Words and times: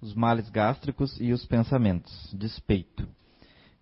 os 0.00 0.14
males 0.14 0.48
gástricos 0.50 1.18
e 1.20 1.32
os 1.32 1.44
pensamentos. 1.46 2.32
Despeito. 2.32 3.08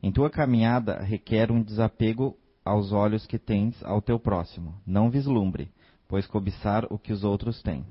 Em 0.03 0.13
tua 0.13 0.31
caminhada 0.31 1.03
requer 1.03 1.51
um 1.51 1.63
desapego 1.63 2.37
aos 2.65 2.93
olhos 2.93 3.27
que 3.27 3.39
tens 3.39 3.83
ao 3.85 4.03
teu 4.03 4.19
próximo. 4.19 4.75
Não 4.87 5.11
vislumbre, 5.11 5.71
pois 6.09 6.27
cobiçar 6.27 6.87
o 6.91 6.99
que 6.99 7.13
os 7.13 7.25
outros 7.25 7.63
têm. 7.63 7.85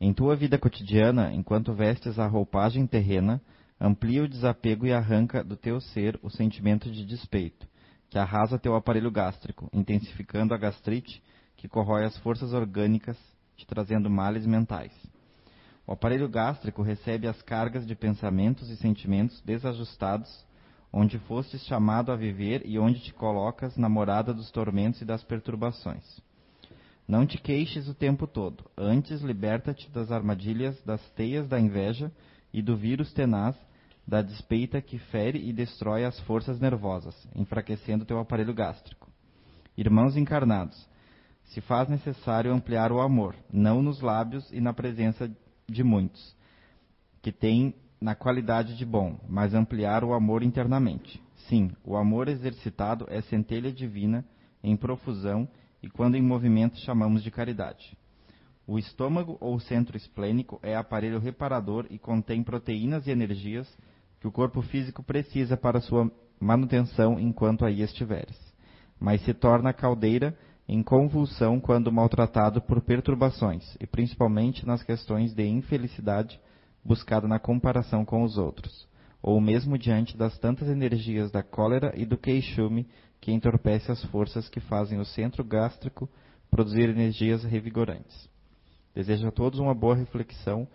Em 0.00 0.12
tua 0.12 0.36
vida 0.36 0.58
cotidiana, 0.58 1.32
enquanto 1.32 1.74
vestes 1.74 2.18
a 2.18 2.26
roupagem 2.26 2.86
terrena, 2.86 3.40
amplia 3.80 4.22
o 4.22 4.28
desapego 4.28 4.86
e 4.86 4.92
arranca 4.92 5.42
do 5.42 5.56
teu 5.56 5.80
ser 5.80 6.18
o 6.22 6.30
sentimento 6.30 6.90
de 6.90 7.04
despeito, 7.04 7.66
que 8.08 8.18
arrasa 8.18 8.58
teu 8.58 8.74
aparelho 8.74 9.10
gástrico, 9.10 9.68
intensificando 9.72 10.54
a 10.54 10.58
gastrite 10.58 11.22
que 11.56 11.68
corrói 11.68 12.04
as 12.04 12.16
forças 12.18 12.52
orgânicas, 12.52 13.18
te 13.56 13.66
trazendo 13.66 14.08
males 14.08 14.46
mentais. 14.46 14.92
O 15.88 15.92
aparelho 15.92 16.28
gástrico 16.28 16.82
recebe 16.82 17.26
as 17.26 17.40
cargas 17.40 17.86
de 17.86 17.94
pensamentos 17.94 18.68
e 18.68 18.76
sentimentos 18.76 19.40
desajustados, 19.40 20.46
onde 20.92 21.18
fostes 21.20 21.64
chamado 21.64 22.12
a 22.12 22.16
viver 22.16 22.60
e 22.66 22.78
onde 22.78 23.00
te 23.00 23.14
colocas 23.14 23.74
na 23.78 23.88
morada 23.88 24.34
dos 24.34 24.50
tormentos 24.50 25.00
e 25.00 25.06
das 25.06 25.24
perturbações. 25.24 26.04
Não 27.08 27.24
te 27.24 27.38
queixes 27.38 27.88
o 27.88 27.94
tempo 27.94 28.26
todo, 28.26 28.70
antes 28.76 29.22
liberta-te 29.22 29.90
das 29.90 30.12
armadilhas, 30.12 30.78
das 30.82 31.00
teias 31.12 31.48
da 31.48 31.58
inveja 31.58 32.12
e 32.52 32.60
do 32.60 32.76
vírus 32.76 33.10
tenaz 33.14 33.56
da 34.06 34.20
despeita 34.20 34.82
que 34.82 34.98
fere 34.98 35.38
e 35.38 35.54
destrói 35.54 36.04
as 36.04 36.20
forças 36.20 36.60
nervosas, 36.60 37.16
enfraquecendo 37.34 38.04
teu 38.04 38.18
aparelho 38.18 38.52
gástrico. 38.52 39.08
Irmãos 39.74 40.18
encarnados, 40.18 40.86
se 41.44 41.62
faz 41.62 41.88
necessário 41.88 42.52
ampliar 42.52 42.92
o 42.92 43.00
amor, 43.00 43.34
não 43.50 43.80
nos 43.80 44.02
lábios 44.02 44.52
e 44.52 44.60
na 44.60 44.74
presença 44.74 45.34
de 45.68 45.84
muitos, 45.84 46.34
que 47.20 47.30
têm 47.30 47.74
na 48.00 48.14
qualidade 48.14 48.76
de 48.76 48.86
bom, 48.86 49.18
mas 49.28 49.54
ampliar 49.54 50.04
o 50.04 50.14
amor 50.14 50.42
internamente. 50.42 51.22
Sim, 51.48 51.70
o 51.84 51.96
amor 51.96 52.28
exercitado 52.28 53.06
é 53.08 53.20
centelha 53.22 53.72
divina 53.72 54.24
em 54.62 54.76
profusão 54.76 55.48
e 55.82 55.88
quando 55.88 56.16
em 56.16 56.22
movimento 56.22 56.78
chamamos 56.78 57.22
de 57.22 57.30
caridade. 57.30 57.96
O 58.66 58.78
estômago 58.78 59.36
ou 59.40 59.58
centro 59.58 59.96
esplênico 59.96 60.60
é 60.62 60.76
aparelho 60.76 61.18
reparador 61.18 61.86
e 61.90 61.98
contém 61.98 62.42
proteínas 62.42 63.06
e 63.06 63.10
energias 63.10 63.66
que 64.20 64.28
o 64.28 64.32
corpo 64.32 64.60
físico 64.62 65.02
precisa 65.02 65.56
para 65.56 65.80
sua 65.80 66.10
manutenção 66.40 67.18
enquanto 67.18 67.64
aí 67.64 67.82
estiveres, 67.82 68.36
mas 69.00 69.22
se 69.22 69.32
torna 69.32 69.72
caldeira 69.72 70.36
em 70.68 70.82
convulsão 70.82 71.58
quando 71.58 71.90
maltratado 71.90 72.60
por 72.60 72.82
perturbações, 72.82 73.74
e 73.80 73.86
principalmente 73.86 74.66
nas 74.66 74.82
questões 74.82 75.32
de 75.32 75.46
infelicidade 75.46 76.38
buscada 76.84 77.26
na 77.26 77.38
comparação 77.38 78.04
com 78.04 78.22
os 78.22 78.36
outros, 78.36 78.86
ou 79.22 79.40
mesmo 79.40 79.78
diante 79.78 80.16
das 80.16 80.38
tantas 80.38 80.68
energias 80.68 81.30
da 81.30 81.42
cólera 81.42 81.92
e 81.96 82.04
do 82.04 82.18
queixume 82.18 82.86
que 83.20 83.32
entorpece 83.32 83.90
as 83.90 84.04
forças 84.04 84.48
que 84.48 84.60
fazem 84.60 85.00
o 85.00 85.04
centro 85.04 85.42
gástrico 85.42 86.08
produzir 86.50 86.90
energias 86.90 87.44
revigorantes. 87.44 88.28
Desejo 88.94 89.28
a 89.28 89.32
todos 89.32 89.58
uma 89.58 89.74
boa 89.74 89.96
reflexão 89.96 90.68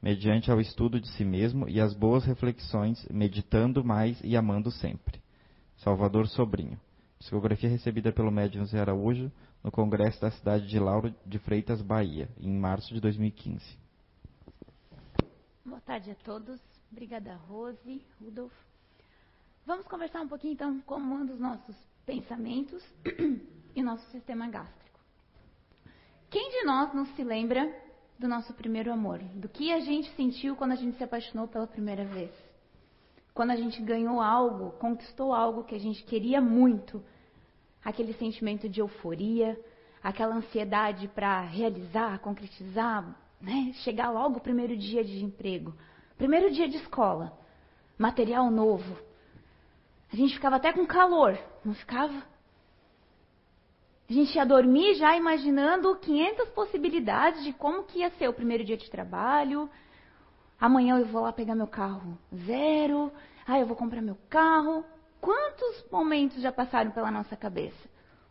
mediante 0.00 0.50
ao 0.50 0.60
estudo 0.60 1.00
de 1.00 1.08
si 1.10 1.24
mesmo 1.24 1.68
e 1.68 1.80
as 1.80 1.92
boas 1.92 2.24
reflexões, 2.24 3.06
meditando 3.10 3.84
mais 3.84 4.18
e 4.24 4.36
amando 4.36 4.70
sempre. 4.70 5.20
Salvador 5.76 6.26
Sobrinho. 6.26 6.78
Psicografia 7.20 7.68
recebida 7.68 8.10
pelo 8.10 8.30
médium 8.30 8.64
Zé 8.64 8.80
Araújo 8.80 9.30
no 9.62 9.70
Congresso 9.70 10.18
da 10.22 10.30
cidade 10.30 10.66
de 10.66 10.78
Lauro 10.78 11.14
de 11.26 11.38
Freitas, 11.38 11.82
Bahia, 11.82 12.30
em 12.40 12.50
março 12.50 12.94
de 12.94 12.98
2015. 12.98 13.62
Boa 15.62 15.82
tarde 15.82 16.10
a 16.10 16.14
todos. 16.14 16.58
Obrigada, 16.90 17.34
Rose, 17.46 18.02
Rudolf. 18.18 18.54
Vamos 19.66 19.86
conversar 19.86 20.22
um 20.22 20.28
pouquinho 20.28 20.54
então 20.54 20.80
como 20.86 21.14
andam 21.14 21.34
os 21.34 21.40
nossos 21.40 21.76
pensamentos 22.06 22.82
e 23.76 23.82
nosso 23.82 24.10
sistema 24.10 24.48
gástrico. 24.48 24.98
Quem 26.30 26.50
de 26.50 26.64
nós 26.64 26.94
não 26.94 27.04
se 27.04 27.22
lembra 27.22 27.70
do 28.18 28.28
nosso 28.28 28.54
primeiro 28.54 28.90
amor? 28.90 29.18
Do 29.34 29.46
que 29.46 29.70
a 29.70 29.80
gente 29.80 30.10
sentiu 30.16 30.56
quando 30.56 30.72
a 30.72 30.76
gente 30.76 30.96
se 30.96 31.04
apaixonou 31.04 31.46
pela 31.46 31.66
primeira 31.66 32.06
vez? 32.06 32.32
quando 33.40 33.52
a 33.52 33.56
gente 33.56 33.80
ganhou 33.80 34.20
algo, 34.20 34.72
conquistou 34.72 35.32
algo 35.32 35.64
que 35.64 35.74
a 35.74 35.78
gente 35.78 36.02
queria 36.04 36.40
muito, 36.40 37.02
aquele 37.84 38.12
sentimento 38.14 38.68
de 38.68 38.80
euforia, 38.80 39.58
aquela 40.02 40.34
ansiedade 40.34 41.08
para 41.08 41.40
realizar, 41.42 42.18
concretizar, 42.20 43.16
né? 43.40 43.72
chegar 43.84 44.10
logo 44.10 44.38
o 44.38 44.40
primeiro 44.40 44.76
dia 44.76 45.04
de 45.04 45.24
emprego, 45.24 45.74
primeiro 46.16 46.50
dia 46.50 46.68
de 46.68 46.76
escola, 46.76 47.32
material 47.98 48.50
novo. 48.50 48.96
A 50.12 50.16
gente 50.16 50.34
ficava 50.34 50.56
até 50.56 50.72
com 50.72 50.86
calor, 50.86 51.38
não 51.64 51.74
ficava? 51.74 52.22
A 54.08 54.12
gente 54.12 54.34
ia 54.34 54.44
dormir 54.44 54.94
já 54.94 55.16
imaginando 55.16 55.94
500 55.96 56.48
possibilidades 56.48 57.44
de 57.44 57.52
como 57.52 57.84
que 57.84 58.00
ia 58.00 58.10
ser 58.10 58.28
o 58.28 58.32
primeiro 58.32 58.64
dia 58.64 58.76
de 58.76 58.90
trabalho, 58.90 59.70
Amanhã 60.60 60.98
eu 60.98 61.06
vou 61.06 61.22
lá 61.22 61.32
pegar 61.32 61.54
meu 61.54 61.66
carro 61.66 62.18
zero. 62.44 63.10
Ah, 63.46 63.58
eu 63.58 63.66
vou 63.66 63.74
comprar 63.74 64.02
meu 64.02 64.18
carro. 64.28 64.84
Quantos 65.20 65.84
momentos 65.90 66.40
já 66.40 66.50
passaram 66.50 66.90
pela 66.90 67.10
nossa 67.10 67.36
cabeça? 67.36 67.88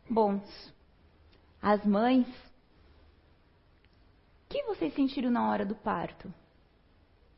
Bons. 0.09 0.73
As 1.61 1.85
mães. 1.85 2.27
O 4.45 4.49
que 4.49 4.63
vocês 4.63 4.93
sentiram 4.95 5.29
na 5.29 5.49
hora 5.49 5.65
do 5.65 5.75
parto? 5.75 6.33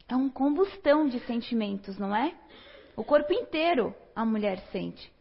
É 0.08 0.16
um 0.16 0.30
combustão 0.30 1.08
de 1.08 1.20
sentimentos, 1.26 1.98
não 1.98 2.16
é? 2.16 2.34
O 2.96 3.04
corpo 3.04 3.34
inteiro 3.34 3.94
a 4.16 4.26
mulher 4.26 4.60
sente. 4.72 5.12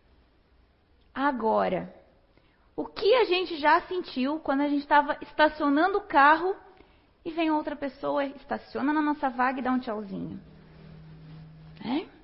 Agora, 1.15 1.93
o 2.77 2.87
que 2.87 3.15
a 3.15 3.25
gente 3.25 3.57
já 3.59 3.81
sentiu 3.83 4.39
quando 4.41 4.63
a 4.63 4.69
gente 4.69 4.83
estava 4.83 5.17
estacionando 5.23 5.99
o 5.99 6.07
carro 6.07 6.55
e 7.25 7.31
vem 7.31 7.51
outra 7.51 7.77
pessoa, 7.77 8.25
estaciona 8.25 8.93
na 8.93 9.03
nossa 9.03 9.29
vaga 9.29 9.61
e 9.61 9.63
dá 9.63 9.73
um 9.73 9.79
tchauzinho. 9.79 10.41
É? 11.85 12.20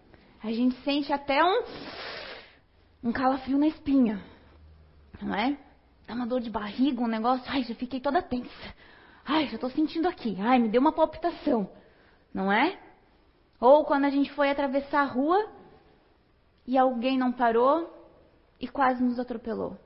A 0.46 0.52
gente 0.52 0.76
sente 0.84 1.12
até 1.12 1.42
um, 1.42 1.64
um 3.02 3.12
calafrio 3.12 3.58
na 3.58 3.66
espinha. 3.66 4.22
Não 5.20 5.34
é? 5.34 5.58
Dá 6.06 6.14
uma 6.14 6.24
dor 6.24 6.40
de 6.40 6.48
barriga, 6.48 7.02
um 7.02 7.08
negócio. 7.08 7.44
Ai, 7.48 7.64
já 7.64 7.74
fiquei 7.74 7.98
toda 7.98 8.22
tensa. 8.22 8.48
Ai, 9.24 9.48
já 9.48 9.56
estou 9.56 9.68
sentindo 9.70 10.06
aqui. 10.06 10.36
Ai, 10.38 10.60
me 10.60 10.68
deu 10.68 10.80
uma 10.80 10.92
palpitação. 10.92 11.68
Não 12.32 12.52
é? 12.52 12.78
Ou 13.58 13.84
quando 13.84 14.04
a 14.04 14.10
gente 14.10 14.32
foi 14.34 14.48
atravessar 14.48 15.00
a 15.00 15.06
rua 15.06 15.50
e 16.64 16.78
alguém 16.78 17.18
não 17.18 17.32
parou 17.32 17.92
e 18.60 18.68
quase 18.68 19.02
nos 19.02 19.18
atropelou. 19.18 19.76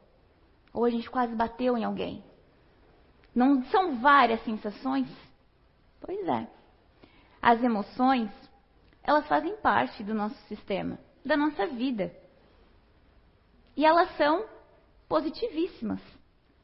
Ou 0.75 0.85
a 0.85 0.91
gente 0.91 1.09
quase 1.09 1.35
bateu 1.35 1.75
em 1.79 1.85
alguém. 1.85 2.23
Não 3.35 3.65
são 3.71 3.97
várias 3.97 4.45
sensações? 4.45 5.09
Pois 6.03 6.29
é. 6.29 6.47
As 7.41 7.63
emoções, 7.63 8.31
elas 9.03 9.27
fazem 9.27 9.57
parte 9.57 10.03
do 10.05 10.15
nosso 10.15 10.37
sistema, 10.47 10.99
da 11.25 11.37
nossa 11.37 11.67
vida. 11.67 12.15
E 13.77 13.85
elas 13.85 14.15
são 14.17 14.47
positivíssimas 15.09 16.01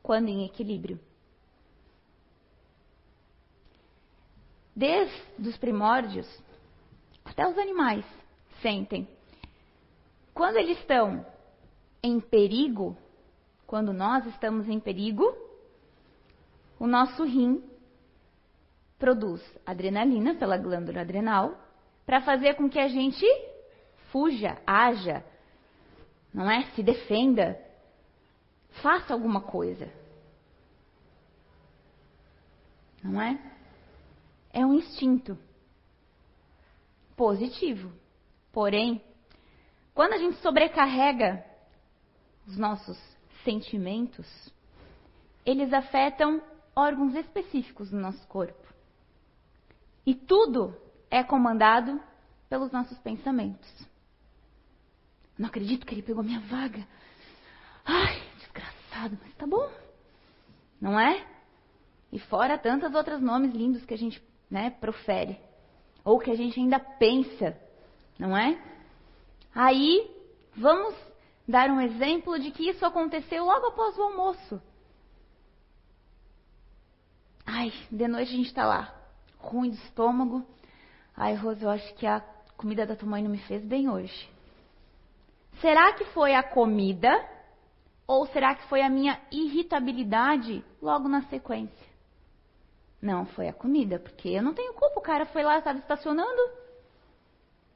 quando 0.02 0.28
em 0.28 0.44
equilíbrio. 0.44 1.00
Desde 4.74 5.48
os 5.48 5.56
primórdios, 5.56 6.28
até 7.24 7.48
os 7.48 7.56
animais 7.58 8.04
sentem. 8.60 9.08
Quando 10.34 10.56
eles 10.56 10.78
estão 10.78 11.24
em 12.02 12.20
perigo, 12.20 12.96
quando 13.66 13.92
nós 13.92 14.26
estamos 14.26 14.68
em 14.68 14.78
perigo, 14.78 15.34
o 16.78 16.86
nosso 16.86 17.24
rim 17.24 17.64
produz 18.98 19.42
adrenalina 19.64 20.34
pela 20.34 20.58
glândula 20.58 21.00
adrenal 21.00 21.65
para 22.06 22.22
fazer 22.22 22.54
com 22.54 22.70
que 22.70 22.78
a 22.78 22.86
gente 22.86 23.26
fuja, 24.12 24.56
haja, 24.64 25.24
não 26.32 26.48
é? 26.48 26.64
Se 26.70 26.82
defenda, 26.82 27.60
faça 28.80 29.12
alguma 29.12 29.40
coisa. 29.40 29.92
Não 33.02 33.20
é? 33.20 33.38
É 34.52 34.64
um 34.64 34.74
instinto 34.74 35.36
positivo. 37.16 37.92
Porém, 38.52 39.02
quando 39.92 40.12
a 40.12 40.18
gente 40.18 40.36
sobrecarrega 40.38 41.44
os 42.46 42.56
nossos 42.56 42.98
sentimentos, 43.44 44.26
eles 45.44 45.72
afetam 45.72 46.40
órgãos 46.74 47.14
específicos 47.14 47.90
do 47.90 47.98
nosso 47.98 48.26
corpo. 48.28 48.66
E 50.04 50.14
tudo 50.14 50.76
é 51.10 51.22
comandado 51.22 52.00
pelos 52.48 52.70
nossos 52.72 52.98
pensamentos. 52.98 53.68
Não 55.38 55.48
acredito 55.48 55.86
que 55.86 55.94
ele 55.94 56.02
pegou 56.02 56.22
minha 56.22 56.40
vaga. 56.40 56.86
Ai, 57.84 58.22
desgraçado, 58.38 59.18
mas 59.22 59.34
tá 59.34 59.46
bom. 59.46 59.70
Não 60.80 60.98
é? 60.98 61.26
E 62.12 62.18
fora 62.18 62.56
tantos 62.58 62.94
outros 62.94 63.20
nomes 63.20 63.52
lindos 63.52 63.84
que 63.84 63.94
a 63.94 63.98
gente 63.98 64.22
né, 64.50 64.70
profere. 64.70 65.38
ou 66.04 66.20
que 66.20 66.30
a 66.30 66.36
gente 66.36 66.60
ainda 66.60 66.78
pensa, 66.78 67.58
não 68.16 68.36
é? 68.36 68.62
Aí, 69.52 70.08
vamos 70.56 70.94
dar 71.48 71.68
um 71.68 71.80
exemplo 71.80 72.38
de 72.38 72.52
que 72.52 72.68
isso 72.70 72.86
aconteceu 72.86 73.44
logo 73.44 73.66
após 73.66 73.98
o 73.98 74.02
almoço. 74.02 74.62
Ai, 77.44 77.72
de 77.90 78.06
noite 78.06 78.32
a 78.32 78.36
gente 78.36 78.46
está 78.46 78.64
lá, 78.64 78.94
ruim 79.38 79.70
do 79.70 79.76
estômago. 79.76 80.46
Ai, 81.16 81.34
Rose, 81.34 81.62
eu 81.62 81.70
acho 81.70 81.94
que 81.94 82.06
a 82.06 82.20
comida 82.56 82.84
da 82.84 82.94
tua 82.94 83.08
mãe 83.08 83.22
não 83.22 83.30
me 83.30 83.38
fez 83.38 83.64
bem 83.64 83.88
hoje. 83.88 84.28
Será 85.60 85.94
que 85.94 86.04
foi 86.06 86.34
a 86.34 86.42
comida 86.42 87.10
ou 88.06 88.26
será 88.26 88.54
que 88.54 88.68
foi 88.68 88.82
a 88.82 88.90
minha 88.90 89.18
irritabilidade 89.32 90.62
logo 90.80 91.08
na 91.08 91.22
sequência? 91.22 91.86
Não, 93.00 93.24
foi 93.26 93.48
a 93.48 93.52
comida, 93.52 93.98
porque 93.98 94.28
eu 94.28 94.42
não 94.42 94.52
tenho 94.52 94.74
culpa. 94.74 95.00
O 95.00 95.02
cara 95.02 95.26
foi 95.26 95.42
lá, 95.42 95.58
estava 95.58 95.78
estacionando. 95.78 96.50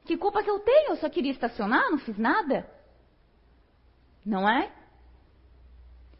Que 0.04 0.16
culpa 0.16 0.42
que 0.42 0.50
eu 0.50 0.58
tenho? 0.60 0.90
Eu 0.90 0.96
só 0.96 1.08
queria 1.08 1.32
estacionar, 1.32 1.90
não 1.90 1.98
fiz 1.98 2.18
nada. 2.18 2.68
Não 4.24 4.48
é? 4.48 4.70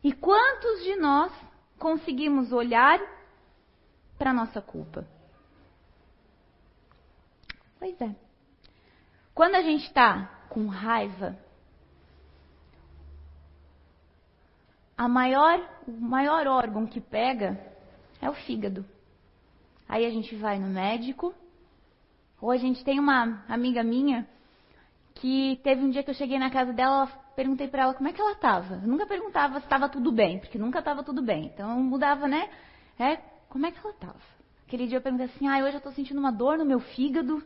E 0.02 0.12
quantos 0.12 0.82
de 0.84 0.96
nós 0.96 1.32
conseguimos 1.78 2.52
olhar 2.52 2.98
para 4.18 4.30
a 4.30 4.34
nossa 4.34 4.62
culpa? 4.62 5.06
Pois 7.80 7.98
é. 8.02 8.14
Quando 9.34 9.54
a 9.54 9.62
gente 9.62 9.86
está 9.86 10.26
com 10.50 10.66
raiva, 10.66 11.36
a 14.96 15.08
maior, 15.08 15.66
o 15.88 15.92
maior 15.92 16.46
órgão 16.46 16.86
que 16.86 17.00
pega 17.00 17.58
é 18.20 18.28
o 18.28 18.34
fígado. 18.34 18.84
Aí 19.88 20.04
a 20.04 20.10
gente 20.10 20.36
vai 20.36 20.58
no 20.58 20.68
médico, 20.68 21.34
ou 22.38 22.50
a 22.50 22.58
gente 22.58 22.84
tem 22.84 23.00
uma 23.00 23.42
amiga 23.48 23.82
minha 23.82 24.28
que 25.14 25.58
teve 25.64 25.82
um 25.82 25.90
dia 25.90 26.02
que 26.02 26.10
eu 26.10 26.14
cheguei 26.14 26.38
na 26.38 26.50
casa 26.50 26.72
dela, 26.74 27.06
perguntei 27.34 27.66
para 27.66 27.84
ela 27.84 27.94
como 27.94 28.10
é 28.10 28.12
que 28.12 28.20
ela 28.20 28.32
estava. 28.32 28.74
Eu 28.74 28.88
nunca 28.88 29.06
perguntava 29.06 29.58
se 29.58 29.64
estava 29.64 29.88
tudo 29.88 30.12
bem, 30.12 30.38
porque 30.38 30.58
nunca 30.58 30.80
estava 30.80 31.02
tudo 31.02 31.22
bem. 31.22 31.46
Então 31.46 31.82
mudava, 31.82 32.28
né? 32.28 32.50
É, 32.98 33.16
como 33.48 33.64
é 33.64 33.72
que 33.72 33.78
ela 33.78 33.94
estava? 33.94 34.20
Aquele 34.66 34.86
dia 34.86 34.98
eu 34.98 35.02
perguntei 35.02 35.26
assim: 35.26 35.48
ah, 35.48 35.64
hoje 35.64 35.76
eu 35.76 35.78
estou 35.78 35.92
sentindo 35.92 36.20
uma 36.20 36.30
dor 36.30 36.58
no 36.58 36.64
meu 36.66 36.78
fígado. 36.78 37.42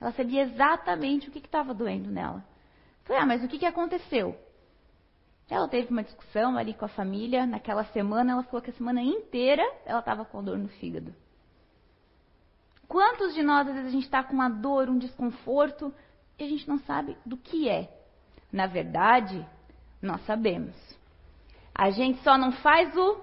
Ela 0.00 0.12
sabia 0.12 0.42
exatamente 0.42 1.28
o 1.28 1.32
que 1.32 1.38
estava 1.38 1.74
doendo 1.74 2.10
nela. 2.10 2.44
Falei, 3.04 3.22
ah, 3.22 3.26
mas 3.26 3.42
o 3.42 3.48
que, 3.48 3.58
que 3.58 3.66
aconteceu? 3.66 4.38
Ela 5.50 5.66
teve 5.66 5.90
uma 5.90 6.02
discussão 6.02 6.56
ali 6.56 6.74
com 6.74 6.84
a 6.84 6.88
família. 6.88 7.46
Naquela 7.46 7.84
semana, 7.86 8.32
ela 8.32 8.42
falou 8.44 8.60
que 8.60 8.70
a 8.70 8.74
semana 8.74 9.02
inteira 9.02 9.62
ela 9.86 10.00
estava 10.00 10.24
com 10.24 10.44
dor 10.44 10.58
no 10.58 10.68
fígado. 10.68 11.14
Quantos 12.86 13.34
de 13.34 13.42
nós, 13.42 13.66
às 13.66 13.74
vezes, 13.74 13.88
a 13.88 13.92
gente 13.92 14.04
está 14.04 14.22
com 14.22 14.34
uma 14.34 14.48
dor, 14.48 14.88
um 14.88 14.98
desconforto, 14.98 15.92
e 16.38 16.44
a 16.44 16.48
gente 16.48 16.68
não 16.68 16.78
sabe 16.80 17.16
do 17.24 17.36
que 17.36 17.68
é? 17.68 17.92
Na 18.52 18.66
verdade, 18.66 19.46
nós 20.00 20.24
sabemos. 20.24 20.74
A 21.74 21.90
gente 21.90 22.22
só 22.22 22.38
não 22.38 22.52
faz 22.52 22.94
o 22.96 23.20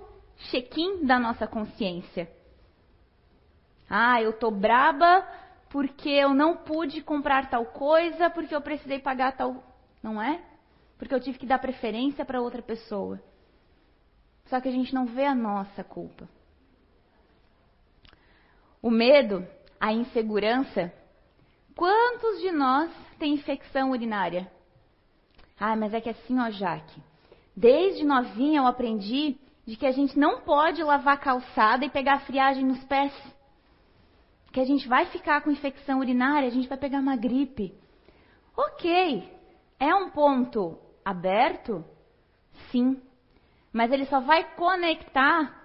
check-in 0.51 1.05
da 1.05 1.19
nossa 1.19 1.47
consciência. 1.47 2.29
Ah, 3.89 4.21
eu 4.21 4.33
tô 4.33 4.51
braba 4.51 5.27
porque 5.75 6.07
eu 6.07 6.33
não 6.33 6.55
pude 6.55 7.01
comprar 7.01 7.49
tal 7.49 7.65
coisa, 7.65 8.29
porque 8.29 8.55
eu 8.55 8.61
precisei 8.61 8.97
pagar 8.97 9.35
tal. 9.35 9.61
Não 10.01 10.21
é? 10.21 10.41
Porque 10.97 11.13
eu 11.13 11.19
tive 11.19 11.37
que 11.37 11.45
dar 11.45 11.59
preferência 11.59 12.23
para 12.23 12.39
outra 12.39 12.61
pessoa. 12.61 13.21
Só 14.45 14.61
que 14.61 14.69
a 14.69 14.71
gente 14.71 14.95
não 14.95 15.05
vê 15.05 15.25
a 15.25 15.35
nossa 15.35 15.83
culpa. 15.83 16.29
O 18.81 18.89
medo, 18.89 19.45
a 19.77 19.91
insegurança. 19.91 20.93
Quantos 21.75 22.39
de 22.39 22.53
nós 22.53 22.89
tem 23.19 23.33
infecção 23.33 23.91
urinária? 23.91 24.49
Ah, 25.59 25.75
mas 25.75 25.93
é 25.93 25.99
que 25.99 26.09
assim, 26.09 26.39
ó, 26.39 26.51
Jaque. 26.51 27.03
Desde 27.53 28.05
novinha 28.05 28.61
eu 28.61 28.65
aprendi 28.65 29.35
de 29.65 29.75
que 29.75 29.85
a 29.85 29.91
gente 29.91 30.17
não 30.17 30.39
pode 30.39 30.81
lavar 30.81 31.19
calçada 31.19 31.83
e 31.83 31.89
pegar 31.89 32.21
friagem 32.21 32.63
nos 32.63 32.81
pés 32.85 33.11
que 34.55 34.61
a 34.61 34.65
gente 34.65 34.87
vai 34.87 35.07
ficar 35.07 35.41
com 35.41 35.51
infecção 35.51 35.99
urinária, 35.99 36.47
a 36.47 36.51
gente 36.51 36.69
vai 36.69 36.77
pegar 36.77 36.99
uma 36.99 37.17
gripe. 37.17 37.77
Ok, 38.55 39.29
é 39.77 39.93
um 39.93 40.09
ponto 40.11 40.79
aberto? 41.03 41.83
Sim, 42.71 43.01
mas 43.73 43.91
ele 43.91 44.05
só 44.05 44.21
vai 44.21 44.45
conectar 44.55 45.61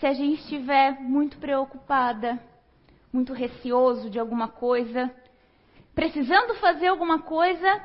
se 0.00 0.06
a 0.08 0.12
gente 0.12 0.40
estiver 0.40 1.00
muito 1.00 1.38
preocupada, 1.38 2.36
muito 3.12 3.32
receoso 3.32 4.10
de 4.10 4.18
alguma 4.18 4.48
coisa, 4.48 5.14
precisando 5.94 6.56
fazer 6.56 6.88
alguma 6.88 7.22
coisa 7.22 7.80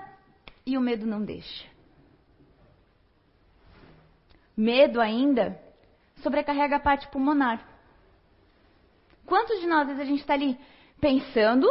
e 0.66 0.76
o 0.76 0.82
medo 0.82 1.06
não 1.06 1.24
deixa. 1.24 1.68
Medo 4.58 5.00
ainda 5.00 5.62
sobrecarrega 6.24 6.78
a 6.78 6.80
parte 6.80 7.08
pulmonar. 7.10 7.69
Quantos 9.30 9.62
de 9.62 9.68
nós, 9.68 9.82
às 9.82 9.96
vezes, 9.96 10.02
a 10.02 10.06
gente 10.06 10.22
está 10.22 10.34
ali 10.34 10.58
pensando, 11.00 11.66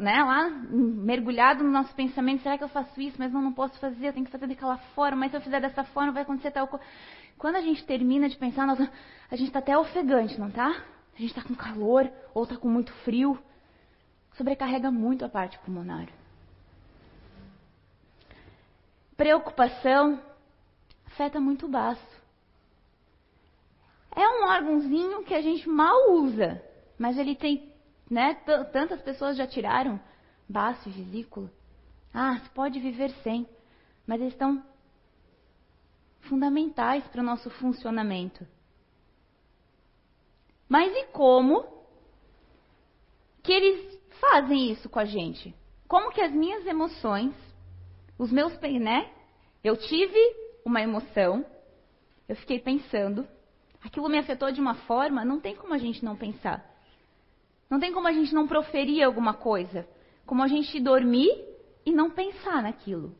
né, 0.00 0.24
lá, 0.24 0.48
mergulhado 0.48 1.62
no 1.62 1.70
nosso 1.70 1.94
pensamento, 1.94 2.42
será 2.42 2.58
que 2.58 2.64
eu 2.64 2.68
faço 2.68 3.00
isso, 3.00 3.16
mas 3.18 3.30
não, 3.30 3.42
não 3.42 3.52
posso 3.52 3.78
fazer, 3.78 4.08
eu 4.08 4.12
tenho 4.12 4.24
que 4.26 4.32
fazer 4.32 4.46
daquela 4.48 4.78
forma, 4.94 5.18
mas 5.18 5.30
se 5.30 5.36
eu 5.36 5.40
fizer 5.40 5.60
dessa 5.60 5.84
forma 5.84 6.10
vai 6.10 6.22
acontecer 6.22 6.50
tal 6.50 6.66
coisa. 6.66 6.84
Quando 7.38 7.56
a 7.56 7.60
gente 7.60 7.84
termina 7.84 8.28
de 8.28 8.36
pensar, 8.36 8.66
nós, 8.66 8.80
a 8.80 9.36
gente 9.36 9.48
está 9.48 9.58
até 9.58 9.76
ofegante, 9.76 10.40
não 10.40 10.50
tá? 10.50 10.68
A 11.14 11.18
gente 11.18 11.30
está 11.36 11.42
com 11.42 11.54
calor 11.54 12.10
ou 12.34 12.44
está 12.44 12.56
com 12.56 12.68
muito 12.68 12.92
frio. 13.04 13.38
Sobrecarrega 14.34 14.90
muito 14.90 15.24
a 15.24 15.28
parte 15.28 15.58
pulmonar. 15.58 16.08
Preocupação 19.16 20.18
afeta 21.06 21.38
muito 21.38 21.66
o 21.66 21.68
baço. 21.68 22.22
É 24.16 24.26
um 24.26 24.48
órgãozinho 24.48 25.22
que 25.24 25.34
a 25.34 25.42
gente 25.42 25.68
mal 25.68 26.12
usa. 26.12 26.62
Mas 27.02 27.18
ele 27.18 27.34
tem, 27.34 27.74
né? 28.08 28.34
Tantas 28.72 29.02
pessoas 29.02 29.36
já 29.36 29.44
tiraram 29.44 30.00
baço 30.48 30.88
e 30.88 30.92
vesícula. 30.92 31.50
Ah, 32.14 32.38
se 32.38 32.48
pode 32.50 32.78
viver 32.78 33.10
sem. 33.24 33.44
Mas 34.06 34.20
eles 34.20 34.34
estão 34.34 34.64
fundamentais 36.20 37.04
para 37.08 37.20
o 37.20 37.24
nosso 37.24 37.50
funcionamento. 37.50 38.46
Mas 40.68 40.94
e 40.94 41.06
como 41.06 41.66
que 43.42 43.50
eles 43.50 44.00
fazem 44.20 44.70
isso 44.70 44.88
com 44.88 45.00
a 45.00 45.04
gente? 45.04 45.52
Como 45.88 46.12
que 46.12 46.20
as 46.20 46.30
minhas 46.30 46.64
emoções, 46.64 47.34
os 48.16 48.30
meus, 48.30 48.56
né? 48.60 49.10
Eu 49.64 49.76
tive 49.76 50.20
uma 50.64 50.80
emoção, 50.80 51.44
eu 52.28 52.36
fiquei 52.36 52.60
pensando, 52.60 53.26
aquilo 53.82 54.08
me 54.08 54.18
afetou 54.18 54.52
de 54.52 54.60
uma 54.60 54.76
forma, 54.86 55.24
não 55.24 55.40
tem 55.40 55.56
como 55.56 55.74
a 55.74 55.78
gente 55.78 56.04
não 56.04 56.14
pensar. 56.14 56.70
Não 57.72 57.80
tem 57.80 57.90
como 57.90 58.06
a 58.06 58.12
gente 58.12 58.34
não 58.34 58.46
proferir 58.46 59.02
alguma 59.02 59.32
coisa. 59.32 59.88
Como 60.26 60.42
a 60.42 60.46
gente 60.46 60.78
dormir 60.78 61.30
e 61.86 61.90
não 61.90 62.10
pensar 62.10 62.62
naquilo. 62.62 63.16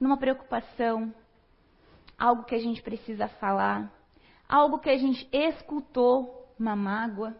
Numa 0.00 0.16
preocupação, 0.16 1.14
algo 2.18 2.42
que 2.42 2.56
a 2.56 2.58
gente 2.58 2.82
precisa 2.82 3.28
falar, 3.28 3.88
algo 4.48 4.80
que 4.80 4.90
a 4.90 4.98
gente 4.98 5.28
escutou, 5.32 6.52
uma 6.58 6.74
mágoa, 6.74 7.36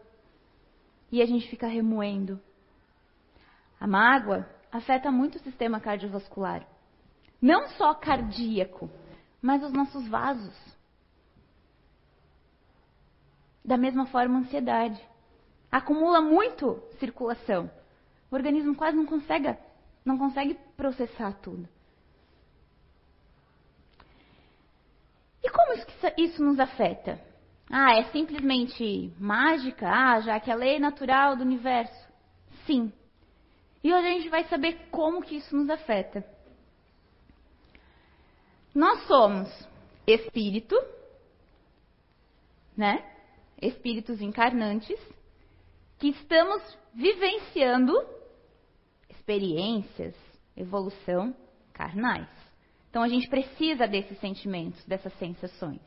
e 1.10 1.20
a 1.20 1.26
gente 1.26 1.48
fica 1.48 1.66
remoendo. 1.66 2.40
A 3.80 3.88
mágoa 3.88 4.48
afeta 4.70 5.10
muito 5.10 5.38
o 5.38 5.42
sistema 5.42 5.80
cardiovascular. 5.80 6.64
Não 7.42 7.66
só 7.70 7.92
cardíaco, 7.94 8.88
mas 9.42 9.60
os 9.64 9.72
nossos 9.72 10.06
vasos. 10.06 10.54
Da 13.64 13.76
mesma 13.76 14.06
forma, 14.06 14.36
a 14.36 14.42
ansiedade 14.42 15.13
acumula 15.74 16.20
muito 16.20 16.80
circulação. 17.00 17.68
O 18.30 18.36
organismo 18.36 18.76
quase 18.76 18.96
não 18.96 19.04
consegue, 19.04 19.56
não 20.04 20.16
consegue 20.16 20.54
processar 20.76 21.32
tudo. 21.40 21.68
E 25.42 25.50
como 25.50 25.74
isso, 26.16 26.44
nos 26.44 26.60
afeta? 26.60 27.20
Ah, 27.68 27.98
é 27.98 28.04
simplesmente 28.12 29.12
mágica? 29.18 29.88
Ah, 29.88 30.20
já 30.20 30.38
que 30.38 30.48
a 30.48 30.54
lei 30.54 30.78
natural 30.78 31.36
do 31.36 31.42
universo? 31.42 32.08
Sim. 32.66 32.92
E 33.82 33.92
hoje 33.92 34.06
a 34.06 34.12
gente 34.12 34.28
vai 34.28 34.44
saber 34.44 34.88
como 34.92 35.22
que 35.22 35.38
isso 35.38 35.56
nos 35.56 35.68
afeta. 35.68 36.24
Nós 38.72 39.04
somos 39.08 39.48
espírito, 40.06 40.76
né? 42.76 43.04
Espíritos 43.60 44.20
encarnantes 44.20 44.98
que 45.98 46.08
estamos 46.08 46.62
vivenciando 46.92 47.92
experiências, 49.08 50.14
evolução 50.56 51.34
carnais. 51.72 52.28
Então 52.90 53.02
a 53.02 53.08
gente 53.08 53.28
precisa 53.28 53.86
desses 53.86 54.18
sentimentos, 54.20 54.84
dessas 54.84 55.12
sensações. 55.14 55.80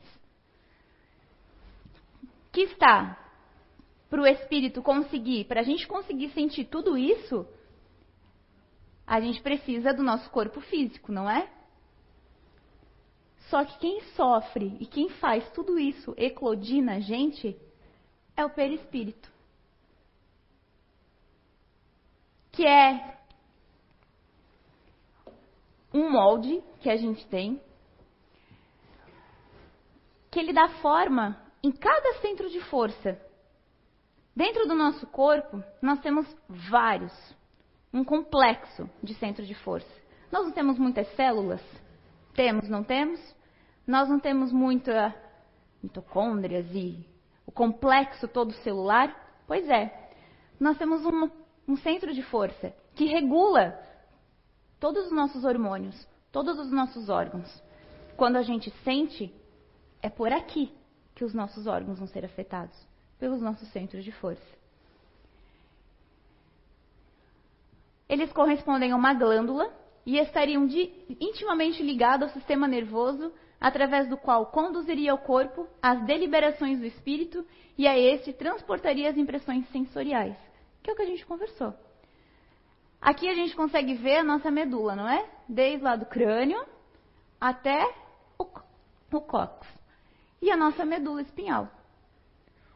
Que 2.52 2.62
está 2.62 3.16
para 4.10 4.20
o 4.20 4.26
espírito 4.26 4.82
conseguir, 4.82 5.44
para 5.44 5.60
a 5.60 5.64
gente 5.64 5.86
conseguir 5.86 6.30
sentir 6.30 6.64
tudo 6.64 6.96
isso, 6.96 7.46
a 9.06 9.20
gente 9.20 9.40
precisa 9.40 9.92
do 9.94 10.02
nosso 10.02 10.28
corpo 10.30 10.60
físico, 10.60 11.12
não 11.12 11.30
é? 11.30 11.50
Só 13.48 13.64
que 13.64 13.78
quem 13.78 14.02
sofre 14.14 14.76
e 14.78 14.86
quem 14.86 15.08
faz 15.08 15.48
tudo 15.52 15.78
isso 15.78 16.14
eclodir 16.16 16.82
na 16.82 17.00
gente 17.00 17.56
é 18.36 18.44
o 18.44 18.50
perispírito. 18.50 19.37
Que 22.58 22.66
é 22.66 23.16
um 25.94 26.10
molde 26.10 26.60
que 26.80 26.90
a 26.90 26.96
gente 26.96 27.24
tem, 27.28 27.62
que 30.28 30.40
ele 30.40 30.52
dá 30.52 30.68
forma 30.82 31.40
em 31.62 31.70
cada 31.70 32.14
centro 32.14 32.50
de 32.50 32.60
força. 32.62 33.16
Dentro 34.34 34.66
do 34.66 34.74
nosso 34.74 35.06
corpo, 35.06 35.62
nós 35.80 36.00
temos 36.00 36.26
vários, 36.68 37.12
um 37.94 38.02
complexo 38.02 38.90
de 39.04 39.14
centro 39.14 39.46
de 39.46 39.54
força. 39.54 40.02
Nós 40.32 40.44
não 40.44 40.50
temos 40.50 40.80
muitas 40.80 41.06
células? 41.14 41.62
Temos, 42.34 42.68
não 42.68 42.82
temos? 42.82 43.20
Nós 43.86 44.08
não 44.08 44.18
temos 44.18 44.52
muitas 44.52 45.14
mitocôndrias 45.80 46.66
e 46.74 47.08
o 47.46 47.52
complexo 47.52 48.26
todo 48.26 48.50
celular? 48.64 49.14
Pois 49.46 49.68
é. 49.68 50.10
Nós 50.58 50.76
temos 50.76 51.06
um, 51.06 51.30
um 51.68 51.76
centro 51.76 52.14
de 52.14 52.22
força 52.22 52.74
que 52.94 53.04
regula 53.04 53.78
todos 54.80 55.06
os 55.06 55.12
nossos 55.12 55.44
hormônios, 55.44 56.08
todos 56.32 56.58
os 56.58 56.72
nossos 56.72 57.10
órgãos. 57.10 57.62
Quando 58.16 58.36
a 58.36 58.42
gente 58.42 58.70
sente, 58.82 59.32
é 60.02 60.08
por 60.08 60.32
aqui 60.32 60.72
que 61.14 61.24
os 61.24 61.34
nossos 61.34 61.66
órgãos 61.66 61.98
vão 61.98 62.08
ser 62.08 62.24
afetados, 62.24 62.74
pelos 63.18 63.42
nossos 63.42 63.68
centros 63.68 64.02
de 64.02 64.10
força. 64.12 64.58
Eles 68.08 68.32
correspondem 68.32 68.92
a 68.92 68.96
uma 68.96 69.12
glândula 69.12 69.70
e 70.06 70.16
estariam 70.16 70.66
de, 70.66 70.90
intimamente 71.20 71.82
ligados 71.82 72.28
ao 72.28 72.34
sistema 72.34 72.66
nervoso, 72.66 73.30
através 73.60 74.08
do 74.08 74.16
qual 74.16 74.46
conduziria 74.46 75.12
o 75.12 75.18
corpo 75.18 75.68
às 75.82 76.02
deliberações 76.06 76.78
do 76.78 76.86
espírito 76.86 77.44
e 77.76 77.86
a 77.86 77.98
este 77.98 78.32
transportaria 78.32 79.10
as 79.10 79.16
impressões 79.18 79.68
sensoriais, 79.68 80.36
que 80.88 80.90
é 80.90 80.94
o 80.94 80.96
que 80.96 81.02
a 81.02 81.06
gente 81.06 81.26
conversou. 81.26 81.74
Aqui 83.00 83.28
a 83.28 83.34
gente 83.34 83.54
consegue 83.54 83.94
ver 83.94 84.16
a 84.16 84.24
nossa 84.24 84.50
medula, 84.50 84.96
não 84.96 85.08
é? 85.08 85.28
Desde 85.48 85.84
lá 85.84 85.96
do 85.96 86.06
crânio 86.06 86.64
até 87.40 87.84
o, 88.38 88.44
o 89.12 89.20
cóccix. 89.20 89.68
E 90.40 90.50
a 90.50 90.56
nossa 90.56 90.84
medula 90.84 91.20
espinhal. 91.20 91.68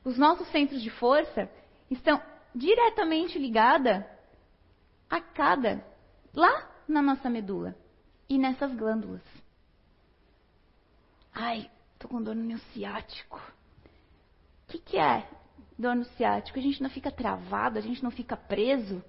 Os 0.05 0.19
nossos 0.19 0.47
centros 0.49 0.83
de 0.83 0.91
força 0.91 1.51
estão 1.91 2.21
diretamente 2.55 3.39
ligados 3.39 4.05
a 5.09 5.21
cada, 5.21 5.85
lá 6.35 6.71
na 6.87 7.01
nossa 7.01 7.31
medula 7.31 7.75
e 8.29 8.37
nessas 8.37 8.75
glândulas. 8.75 9.23
Ai, 11.33 11.71
tô 11.99 12.09
com 12.09 12.23
dor 12.23 12.35
no 12.35 12.45
meu 12.45 12.59
ciático. 12.73 13.41
O 14.65 14.73
que, 14.73 14.79
que 14.79 14.99
é 14.99 15.27
dor 15.79 15.95
no 15.97 16.05
ciático? 16.05 16.59
A 16.59 16.63
gente 16.63 16.83
não 16.83 16.91
fica 16.91 17.11
travado, 17.11 17.79
a 17.79 17.83
gente 17.83 18.03
não 18.03 18.11
fica 18.11 18.37
preso 18.37 19.03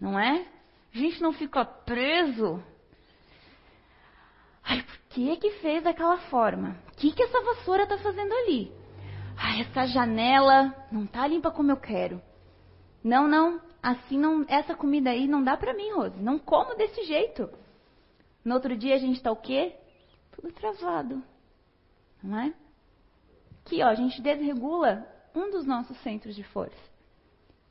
não 0.00 0.18
é? 0.18 0.46
A 0.94 0.98
gente 0.98 1.20
não 1.20 1.32
fica 1.32 1.64
preso. 1.64 2.62
Ai, 4.62 4.82
por 4.82 4.98
que 5.10 5.36
que 5.36 5.50
fez 5.60 5.82
daquela 5.82 6.18
forma? 6.28 6.76
O 6.88 6.96
que 6.96 7.12
que 7.12 7.22
essa 7.22 7.40
vassoura 7.40 7.84
está 7.84 7.98
fazendo 7.98 8.32
ali? 8.32 8.72
Ai, 9.36 9.62
essa 9.62 9.86
janela 9.86 10.74
não 10.90 11.06
tá 11.06 11.26
limpa 11.26 11.50
como 11.50 11.70
eu 11.70 11.76
quero. 11.76 12.20
Não, 13.02 13.26
não, 13.26 13.60
assim 13.82 14.18
não, 14.18 14.44
essa 14.48 14.74
comida 14.74 15.10
aí 15.10 15.26
não 15.26 15.42
dá 15.42 15.56
para 15.56 15.74
mim, 15.74 15.92
Rose. 15.92 16.20
Não 16.20 16.38
como 16.38 16.74
desse 16.74 17.04
jeito. 17.04 17.48
No 18.44 18.54
outro 18.54 18.76
dia 18.76 18.94
a 18.94 18.98
gente 18.98 19.16
está 19.16 19.30
o 19.30 19.36
quê? 19.36 19.74
Tudo 20.32 20.52
travado. 20.52 21.22
Não 22.22 22.38
é? 22.38 22.54
Aqui, 23.64 23.82
ó, 23.82 23.88
a 23.88 23.94
gente 23.94 24.20
desregula 24.20 25.06
um 25.38 25.50
dos 25.50 25.64
nossos 25.64 25.96
centros 26.02 26.34
de 26.34 26.42
força. 26.42 26.76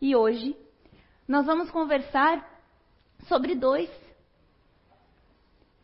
E 0.02 0.16
hoje 0.16 0.56
nós 1.28 1.46
vamos 1.46 1.70
conversar 1.70 2.48
sobre 3.28 3.56
dois, 3.56 3.90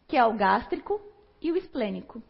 que 0.08 0.16
é 0.16 0.26
o 0.26 0.34
gástrico 0.34 1.02
e 1.42 1.52
o 1.52 1.58
esplênico. 1.58 2.22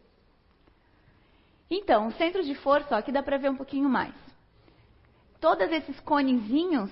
Então, 1.70 2.08
o 2.08 2.12
centro 2.12 2.42
de 2.42 2.54
força, 2.56 2.94
ó, 2.94 2.98
aqui 2.98 3.12
dá 3.12 3.22
para 3.22 3.38
ver 3.38 3.50
um 3.50 3.56
pouquinho 3.56 3.88
mais. 3.88 4.14
Todos 5.40 5.70
esses 5.70 5.98
conezinhos, 6.00 6.90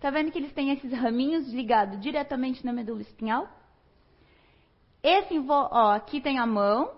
tá 0.00 0.10
vendo 0.10 0.30
que 0.30 0.38
eles 0.38 0.52
têm 0.52 0.70
esses 0.70 0.92
raminhos 0.92 1.48
ligados 1.48 2.00
diretamente 2.00 2.64
na 2.64 2.72
medula 2.72 3.02
espinhal? 3.02 3.48
Esse, 5.02 5.34
ó, 5.48 5.92
aqui 5.92 6.20
tem 6.20 6.38
a 6.38 6.46
mão, 6.46 6.92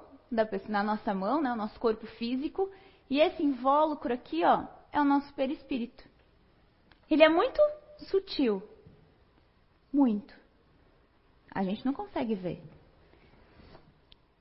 na 0.69 0.83
nossa 0.83 1.15
mão, 1.15 1.41
né, 1.41 1.53
o 1.53 1.57
nosso 1.57 1.79
corpo 1.81 2.07
físico, 2.07 2.71
e 3.15 3.21
esse 3.21 3.45
invólucro 3.45 4.13
aqui, 4.13 4.45
ó, 4.45 4.65
é 4.91 5.01
o 5.01 5.05
nosso 5.05 5.33
perispírito. 5.35 6.03
Ele 7.09 7.23
é 7.23 7.29
muito 7.29 7.61
sutil. 8.11 8.61
Muito. 9.93 10.35
A 11.49 11.63
gente 11.63 11.87
não 11.87 11.93
consegue 11.93 12.35
ver. 12.35 12.61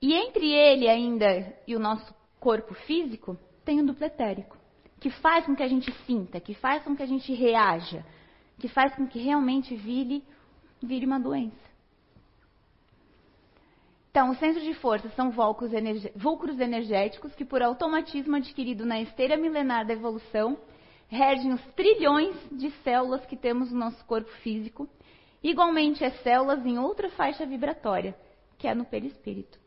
E 0.01 0.15
entre 0.15 0.51
ele 0.51 0.89
ainda 0.89 1.55
e 1.67 1.75
o 1.75 1.79
nosso 1.79 2.15
corpo 2.39 2.73
físico, 2.73 3.37
tem 3.63 3.79
o 3.79 3.85
duplo 3.85 4.07
etérico, 4.07 4.57
que 4.99 5.11
faz 5.11 5.45
com 5.45 5.55
que 5.55 5.61
a 5.61 5.67
gente 5.67 5.91
sinta, 6.07 6.39
que 6.39 6.55
faz 6.55 6.83
com 6.83 6.95
que 6.95 7.03
a 7.03 7.05
gente 7.05 7.31
reaja, 7.31 8.03
que 8.57 8.67
faz 8.67 8.95
com 8.95 9.05
que 9.05 9.19
realmente 9.19 9.75
vire, 9.75 10.25
vire 10.81 11.05
uma 11.05 11.19
doença. 11.19 11.72
Então, 14.13 14.29
os 14.29 14.37
centros 14.37 14.63
de 14.63 14.75
força 14.75 15.09
são 15.15 15.31
vulcros 15.31 16.59
energéticos 16.59 17.33
que, 17.33 17.43
por 17.43 17.63
automatismo 17.63 18.35
adquirido 18.35 18.85
na 18.85 19.01
esteira 19.01 19.35
milenar 19.35 19.87
da 19.87 19.93
evolução, 19.93 20.55
regem 21.07 21.51
os 21.51 21.65
trilhões 21.75 22.35
de 22.51 22.69
células 22.83 23.25
que 23.25 23.35
temos 23.35 23.71
no 23.71 23.79
nosso 23.79 24.05
corpo 24.05 24.29
físico, 24.43 24.87
igualmente 25.41 26.05
as 26.05 26.13
células 26.21 26.63
em 26.63 26.77
outra 26.77 27.09
faixa 27.09 27.43
vibratória, 27.43 28.15
que 28.59 28.67
é 28.67 28.75
no 28.75 28.85
perispírito, 28.85 29.57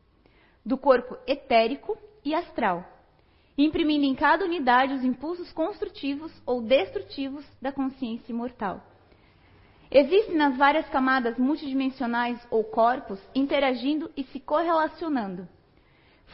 do 0.64 0.78
corpo 0.78 1.18
etérico 1.26 1.98
e 2.24 2.32
astral, 2.32 2.84
imprimindo 3.58 4.04
em 4.04 4.14
cada 4.14 4.44
unidade 4.44 4.94
os 4.94 5.02
impulsos 5.02 5.52
construtivos 5.52 6.32
ou 6.46 6.62
destrutivos 6.62 7.44
da 7.60 7.72
consciência 7.72 8.30
imortal. 8.30 8.80
Existem 9.90 10.34
nas 10.34 10.56
várias 10.56 10.88
camadas 10.88 11.38
multidimensionais 11.38 12.44
ou 12.50 12.64
corpos 12.64 13.20
interagindo 13.34 14.10
e 14.16 14.24
se 14.24 14.40
correlacionando, 14.40 15.48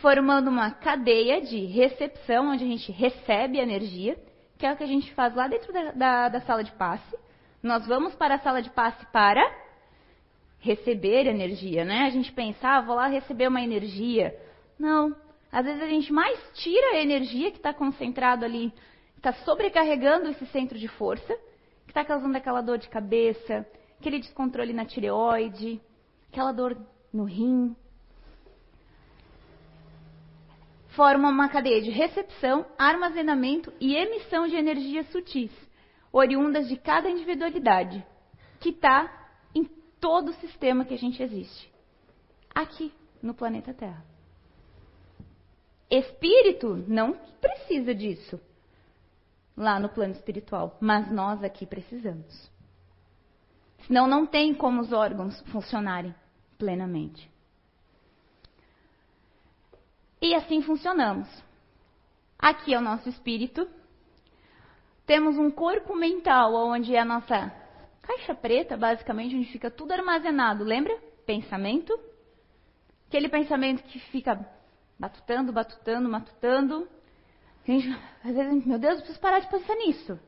formando 0.00 0.48
uma 0.48 0.70
cadeia 0.70 1.40
de 1.40 1.66
recepção, 1.66 2.48
onde 2.48 2.64
a 2.64 2.66
gente 2.66 2.90
recebe 2.90 3.58
energia, 3.58 4.16
que 4.58 4.64
é 4.64 4.72
o 4.72 4.76
que 4.76 4.84
a 4.84 4.86
gente 4.86 5.12
faz 5.14 5.34
lá 5.34 5.48
dentro 5.48 5.72
da, 5.72 5.92
da, 5.92 6.28
da 6.28 6.40
sala 6.42 6.64
de 6.64 6.72
passe. 6.72 7.16
Nós 7.62 7.86
vamos 7.86 8.14
para 8.14 8.36
a 8.36 8.38
sala 8.38 8.62
de 8.62 8.70
passe 8.70 9.04
para 9.12 9.42
receber 10.58 11.26
energia, 11.26 11.84
né? 11.84 12.06
A 12.06 12.10
gente 12.10 12.32
pensa, 12.32 12.68
ah, 12.68 12.80
vou 12.80 12.94
lá 12.94 13.08
receber 13.08 13.48
uma 13.48 13.60
energia. 13.60 14.34
Não. 14.78 15.14
Às 15.50 15.66
vezes 15.66 15.82
a 15.82 15.86
gente 15.86 16.12
mais 16.12 16.38
tira 16.54 16.92
a 16.92 17.02
energia 17.02 17.50
que 17.50 17.58
está 17.58 17.74
concentrado 17.74 18.44
ali, 18.44 18.72
está 19.16 19.32
sobrecarregando 19.44 20.30
esse 20.30 20.46
centro 20.46 20.78
de 20.78 20.88
força, 20.88 21.36
que 21.84 21.90
está 21.90 22.04
causando 22.04 22.36
aquela 22.36 22.60
dor 22.60 22.78
de 22.78 22.88
cabeça, 22.88 23.66
aquele 23.98 24.18
descontrole 24.18 24.72
na 24.72 24.84
tireoide, 24.84 25.80
aquela 26.30 26.52
dor 26.52 26.76
no 27.12 27.24
rim, 27.24 27.76
formam 30.88 31.30
uma 31.30 31.48
cadeia 31.48 31.80
de 31.80 31.90
recepção, 31.90 32.66
armazenamento 32.78 33.72
e 33.80 33.94
emissão 33.94 34.46
de 34.46 34.56
energias 34.56 35.10
sutis, 35.10 35.50
oriundas 36.12 36.68
de 36.68 36.76
cada 36.76 37.08
individualidade, 37.08 38.04
que 38.60 38.70
está 38.70 39.30
em 39.54 39.64
todo 40.00 40.30
o 40.30 40.34
sistema 40.34 40.84
que 40.84 40.94
a 40.94 40.98
gente 40.98 41.22
existe, 41.22 41.72
aqui 42.54 42.92
no 43.22 43.34
planeta 43.34 43.72
Terra. 43.72 44.04
Espírito 45.90 46.84
não 46.88 47.12
precisa 47.40 47.94
disso 47.94 48.40
lá 49.56 49.78
no 49.78 49.88
plano 49.88 50.12
espiritual, 50.12 50.76
mas 50.80 51.10
nós 51.10 51.42
aqui 51.42 51.66
precisamos. 51.66 52.50
Senão 53.86 54.06
não 54.06 54.26
tem 54.26 54.54
como 54.54 54.80
os 54.80 54.92
órgãos 54.92 55.40
funcionarem 55.50 56.14
plenamente. 56.56 57.30
E 60.20 60.34
assim 60.34 60.62
funcionamos. 60.62 61.28
Aqui 62.38 62.72
é 62.72 62.78
o 62.78 62.82
nosso 62.82 63.08
espírito. 63.08 63.68
Temos 65.04 65.36
um 65.36 65.50
corpo 65.50 65.96
mental, 65.96 66.54
onde 66.54 66.94
é 66.94 67.00
a 67.00 67.04
nossa 67.04 67.52
caixa 68.02 68.34
preta, 68.34 68.76
basicamente, 68.76 69.36
onde 69.36 69.50
fica 69.50 69.70
tudo 69.70 69.92
armazenado. 69.92 70.62
Lembra? 70.62 70.96
Pensamento. 71.26 71.98
Aquele 73.08 73.28
pensamento 73.28 73.82
que 73.82 73.98
fica 73.98 74.48
batutando, 74.98 75.52
batutando, 75.52 76.08
matutando. 76.08 76.88
Gente, 77.64 77.88
às 78.24 78.34
vezes, 78.34 78.66
meu 78.66 78.78
Deus, 78.78 78.94
eu 78.94 79.00
preciso 79.00 79.20
parar 79.20 79.38
de 79.38 79.48
pensar 79.48 79.74
nisso. 79.76 80.18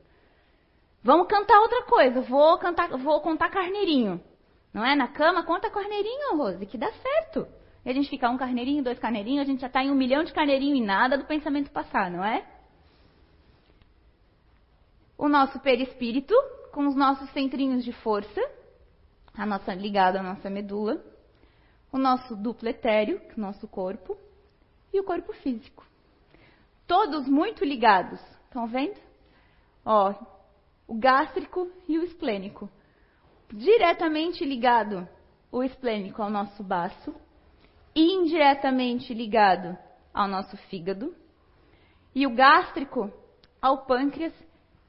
Vamos 1.03 1.27
cantar 1.27 1.59
outra 1.59 1.83
coisa. 1.83 2.21
Vou 2.21 2.57
cantar, 2.57 2.89
vou 2.97 3.21
contar 3.21 3.49
carneirinho. 3.49 4.21
Não 4.73 4.83
é? 4.85 4.95
Na 4.95 5.07
cama, 5.07 5.43
conta 5.43 5.69
carneirinho, 5.69 6.37
Rose, 6.37 6.65
que 6.65 6.77
dá 6.77 6.91
certo. 6.91 7.47
E 7.85 7.89
a 7.89 7.93
gente 7.93 8.09
fica 8.09 8.29
um 8.29 8.37
carneirinho, 8.37 8.83
dois 8.83 8.97
carneirinhos, 8.97 9.43
a 9.43 9.45
gente 9.45 9.61
já 9.61 9.67
está 9.67 9.83
em 9.83 9.91
um 9.91 9.95
milhão 9.95 10.23
de 10.23 10.33
carneirinho 10.33 10.75
e 10.75 10.81
nada 10.81 11.17
do 11.17 11.25
pensamento 11.25 11.69
passar, 11.71 12.09
não 12.09 12.25
é? 12.25 12.45
O 15.17 15.29
nosso 15.29 15.59
perispírito, 15.59 16.33
com 16.73 16.87
os 16.87 16.95
nossos 16.95 17.29
centrinhos 17.31 17.85
de 17.85 17.93
força, 17.93 18.41
a 19.33 19.45
nossa 19.45 19.73
ligado 19.73 20.17
à 20.17 20.23
nossa 20.23 20.49
medula, 20.49 21.01
o 21.91 21.97
nosso 21.97 22.35
duplo 22.35 22.67
etéreo, 22.67 23.21
é 23.29 23.33
o 23.37 23.39
nosso 23.39 23.67
corpo, 23.67 24.17
e 24.91 24.99
o 24.99 25.03
corpo 25.03 25.31
físico. 25.33 25.85
Todos 26.87 27.27
muito 27.27 27.63
ligados. 27.63 28.19
Estão 28.45 28.67
vendo? 28.67 28.99
Ó, 29.83 30.13
o 30.87 30.97
gástrico 30.97 31.71
e 31.87 31.97
o 31.97 32.03
esplênico. 32.03 32.69
Diretamente 33.51 34.43
ligado 34.43 35.07
o 35.51 35.63
esplênico 35.63 36.21
ao 36.21 36.29
nosso 36.29 36.63
baço, 36.63 37.15
indiretamente 37.95 39.13
ligado 39.13 39.77
ao 40.13 40.27
nosso 40.27 40.57
fígado, 40.69 41.15
e 42.13 42.25
o 42.25 42.33
gástrico 42.33 43.11
ao 43.61 43.85
pâncreas, 43.85 44.33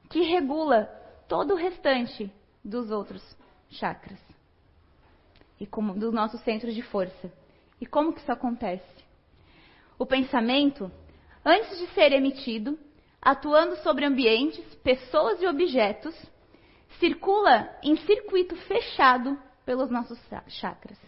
que 0.09 0.21
regula 0.21 0.85
todo 1.27 1.53
o 1.53 1.57
restante 1.57 2.31
dos 2.63 2.89
outros 2.91 3.21
chakras 3.69 4.19
e 5.59 5.65
como 5.65 5.93
dos 5.93 6.13
nossos 6.13 6.41
centros 6.41 6.73
de 6.73 6.81
força. 6.81 7.31
E 7.79 7.85
como 7.85 8.13
que 8.13 8.19
isso 8.19 8.31
acontece? 8.31 9.05
O 9.97 10.05
pensamento, 10.05 10.91
antes 11.47 11.79
de 11.79 11.87
ser 11.93 12.11
emitido, 12.11 12.77
atuando 13.21 13.77
sobre 13.77 14.03
ambientes, 14.03 14.75
pessoas 14.83 15.41
e 15.41 15.47
objetos, 15.47 16.13
circula 16.99 17.73
em 17.81 17.95
circuito 17.95 18.53
fechado 18.67 19.39
pelos 19.65 19.89
nossos 19.89 20.19
chakras. 20.49 20.99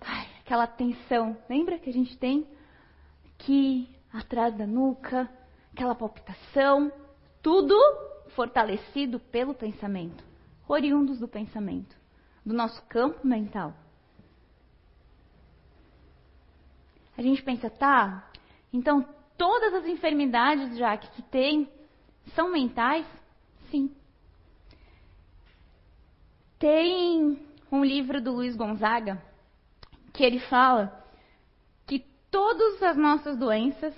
Ai, 0.00 0.26
aquela 0.40 0.66
tensão, 0.66 1.36
lembra 1.50 1.78
que 1.78 1.90
a 1.90 1.92
gente 1.92 2.16
tem 2.16 2.48
aqui 3.34 3.94
atrás 4.10 4.56
da 4.56 4.66
nuca, 4.66 5.28
aquela 5.70 5.94
palpitação, 5.94 6.90
tudo 7.42 7.76
fortalecido 8.34 9.20
pelo 9.20 9.52
pensamento, 9.52 10.24
oriundos 10.66 11.18
do 11.18 11.28
pensamento, 11.28 11.94
do 12.44 12.54
nosso 12.54 12.82
campo 12.86 13.26
mental. 13.26 13.74
A 17.18 17.22
gente 17.22 17.42
pensa, 17.42 17.68
tá, 17.68 18.29
então 18.72 19.06
todas 19.36 19.74
as 19.74 19.86
enfermidades, 19.86 20.76
já 20.76 20.96
que 20.96 21.22
tem, 21.22 21.68
são 22.34 22.50
mentais? 22.52 23.06
Sim. 23.70 23.90
Tem 26.58 27.38
um 27.72 27.84
livro 27.84 28.20
do 28.20 28.32
Luiz 28.32 28.54
Gonzaga 28.54 29.22
que 30.12 30.22
ele 30.22 30.40
fala 30.40 31.04
que 31.86 32.04
todas 32.30 32.82
as 32.82 32.96
nossas 32.96 33.38
doenças 33.38 33.94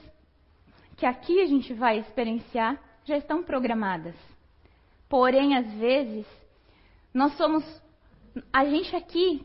que 0.96 1.06
aqui 1.06 1.40
a 1.40 1.46
gente 1.46 1.74
vai 1.74 1.98
experienciar 1.98 2.80
já 3.04 3.16
estão 3.16 3.42
programadas. 3.42 4.14
Porém, 5.08 5.56
às 5.56 5.70
vezes, 5.72 6.26
nós 7.12 7.36
somos. 7.36 7.64
A 8.52 8.64
gente 8.64 8.94
aqui 8.94 9.44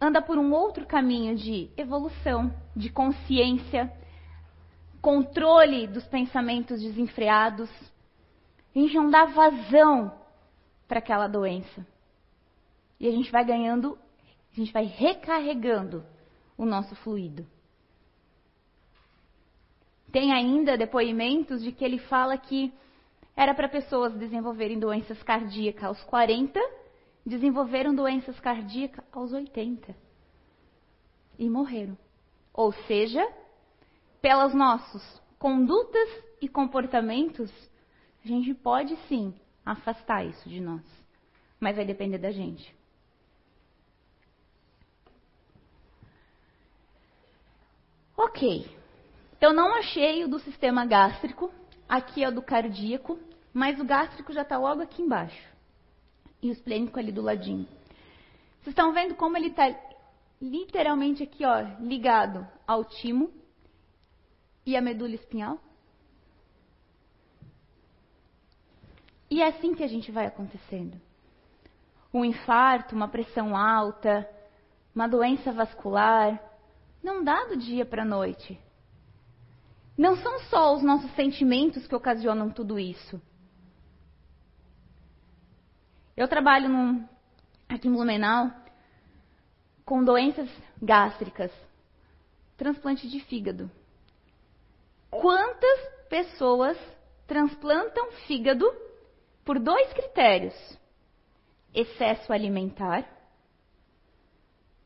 anda 0.00 0.22
por 0.22 0.38
um 0.38 0.52
outro 0.52 0.86
caminho 0.86 1.34
de 1.34 1.68
evolução, 1.76 2.54
de 2.76 2.90
consciência, 2.90 3.92
controle 5.04 5.86
dos 5.86 6.06
pensamentos 6.06 6.80
desenfreados. 6.80 7.68
A 8.74 8.78
gente 8.78 8.94
não 8.94 9.10
dá 9.10 9.26
vazão 9.26 10.18
para 10.88 10.98
aquela 10.98 11.28
doença. 11.28 11.86
E 12.98 13.06
a 13.06 13.10
gente 13.10 13.30
vai 13.30 13.44
ganhando, 13.44 13.98
a 14.50 14.56
gente 14.56 14.72
vai 14.72 14.86
recarregando 14.86 16.02
o 16.56 16.64
nosso 16.64 16.96
fluido. 16.96 17.46
Tem 20.10 20.32
ainda 20.32 20.78
depoimentos 20.78 21.62
de 21.62 21.70
que 21.70 21.84
ele 21.84 21.98
fala 21.98 22.38
que 22.38 22.72
era 23.36 23.52
para 23.52 23.68
pessoas 23.68 24.14
desenvolverem 24.14 24.78
doenças 24.78 25.22
cardíacas 25.22 25.84
aos 25.84 26.02
40, 26.04 26.58
desenvolveram 27.26 27.94
doenças 27.94 28.40
cardíacas 28.40 29.04
aos 29.12 29.34
80 29.34 29.94
e 31.38 31.50
morreram. 31.50 31.98
Ou 32.54 32.72
seja, 32.86 33.22
pelas 34.24 34.54
nossas 34.54 35.02
condutas 35.38 36.08
e 36.40 36.48
comportamentos, 36.48 37.52
a 38.24 38.26
gente 38.26 38.54
pode 38.54 38.96
sim 39.06 39.34
afastar 39.66 40.24
isso 40.24 40.48
de 40.48 40.62
nós, 40.62 40.80
mas 41.60 41.76
vai 41.76 41.84
depender 41.84 42.16
da 42.16 42.30
gente. 42.30 42.74
Ok, 48.16 48.66
eu 49.42 49.52
não 49.52 49.74
achei 49.74 50.24
o 50.24 50.28
do 50.28 50.38
sistema 50.38 50.86
gástrico, 50.86 51.52
aqui 51.86 52.24
é 52.24 52.28
o 52.30 52.34
do 52.34 52.40
cardíaco, 52.40 53.18
mas 53.52 53.78
o 53.78 53.84
gástrico 53.84 54.32
já 54.32 54.40
está 54.40 54.56
logo 54.56 54.80
aqui 54.80 55.02
embaixo. 55.02 55.52
E 56.40 56.48
o 56.48 56.52
esplênico 56.52 56.98
ali 56.98 57.12
do 57.12 57.20
ladinho. 57.20 57.68
Vocês 58.62 58.68
estão 58.68 58.90
vendo 58.94 59.16
como 59.16 59.36
ele 59.36 59.48
está 59.48 59.68
literalmente 60.40 61.22
aqui, 61.22 61.44
ó, 61.44 61.60
ligado 61.78 62.48
ao 62.66 62.86
timo 62.86 63.43
e 64.66 64.76
à 64.76 64.80
medula 64.80 65.14
espinhal? 65.14 65.58
E 69.30 69.42
é 69.42 69.48
assim 69.48 69.74
que 69.74 69.82
a 69.82 69.88
gente 69.88 70.12
vai 70.12 70.26
acontecendo. 70.26 71.00
Um 72.12 72.24
infarto, 72.24 72.94
uma 72.94 73.08
pressão 73.08 73.56
alta, 73.56 74.28
uma 74.94 75.08
doença 75.08 75.52
vascular, 75.52 76.40
não 77.02 77.24
dá 77.24 77.44
do 77.44 77.56
dia 77.56 77.84
para 77.84 78.02
a 78.02 78.06
noite. 78.06 78.58
Não 79.96 80.16
são 80.16 80.40
só 80.44 80.74
os 80.74 80.82
nossos 80.82 81.10
sentimentos 81.14 81.86
que 81.86 81.94
ocasionam 81.94 82.50
tudo 82.50 82.78
isso. 82.78 83.20
Eu 86.16 86.28
trabalho 86.28 86.68
num, 86.68 87.08
aqui 87.68 87.88
em 87.88 87.92
Blumenau 87.92 88.50
com 89.84 90.02
doenças 90.02 90.48
gástricas, 90.80 91.52
transplante 92.56 93.08
de 93.08 93.20
fígado. 93.20 93.70
Quantas 95.20 95.80
pessoas 96.08 96.78
transplantam 97.26 98.12
fígado 98.26 98.66
por 99.44 99.58
dois 99.58 99.92
critérios: 99.92 100.54
excesso 101.72 102.32
alimentar, 102.32 103.08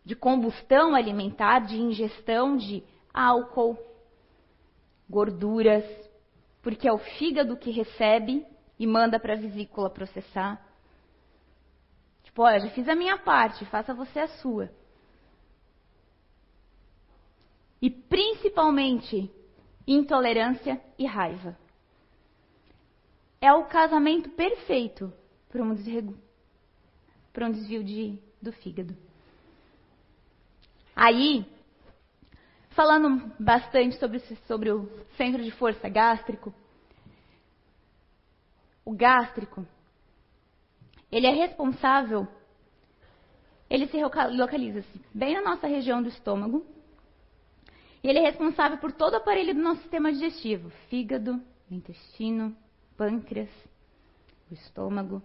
de 0.04 0.14
combustão 0.14 0.94
alimentar, 0.94 1.60
de 1.60 1.76
ingestão 1.76 2.56
de 2.56 2.82
álcool, 3.12 3.78
gorduras, 5.08 5.84
porque 6.62 6.86
é 6.86 6.92
o 6.92 6.98
fígado 6.98 7.56
que 7.56 7.70
recebe 7.70 8.46
e 8.78 8.86
manda 8.86 9.18
para 9.18 9.34
a 9.34 9.36
vesícula 9.36 9.90
processar. 9.90 10.64
Tipo, 12.22 12.42
olha, 12.42 12.60
já 12.60 12.70
fiz 12.70 12.88
a 12.88 12.94
minha 12.94 13.16
parte, 13.18 13.64
faça 13.66 13.94
você 13.94 14.20
a 14.20 14.28
sua. 14.28 14.70
E 17.80 17.90
principalmente 17.90 19.32
intolerância 19.88 20.80
e 20.98 21.06
raiva. 21.06 21.56
É 23.40 23.52
o 23.52 23.64
casamento 23.64 24.28
perfeito 24.30 25.12
para 25.48 25.62
um, 25.62 25.70
um 25.70 27.52
desvio 27.52 27.82
de, 27.82 28.18
do 28.42 28.52
fígado. 28.52 28.94
Aí, 30.94 31.46
falando 32.70 33.32
bastante 33.38 33.96
sobre, 33.98 34.20
sobre 34.46 34.70
o 34.70 34.88
centro 35.16 35.42
de 35.42 35.50
força 35.52 35.88
gástrico, 35.88 36.52
o 38.84 38.92
gástrico, 38.92 39.66
ele 41.10 41.26
é 41.26 41.30
responsável, 41.30 42.26
ele 43.70 43.86
se 43.86 43.96
localiza-se 44.02 45.00
bem 45.14 45.34
na 45.34 45.42
nossa 45.42 45.66
região 45.66 46.02
do 46.02 46.08
estômago, 46.08 46.66
e 48.02 48.08
ele 48.08 48.18
é 48.18 48.22
responsável 48.22 48.78
por 48.78 48.92
todo 48.92 49.14
o 49.14 49.16
aparelho 49.16 49.54
do 49.54 49.60
nosso 49.60 49.80
sistema 49.82 50.12
digestivo: 50.12 50.70
fígado, 50.88 51.40
intestino, 51.70 52.56
pâncreas, 52.96 53.50
o 54.50 54.54
estômago. 54.54 55.22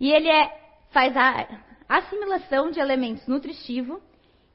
E 0.00 0.10
ele 0.10 0.28
é, 0.28 0.80
faz 0.90 1.16
a 1.16 1.64
assimilação 1.88 2.70
de 2.70 2.80
elementos 2.80 3.26
nutritivos 3.26 4.00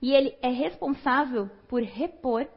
e 0.02 0.14
ele 0.14 0.38
é 0.42 0.50
responsável 0.50 1.50
por 1.68 1.82
repor 1.82 2.48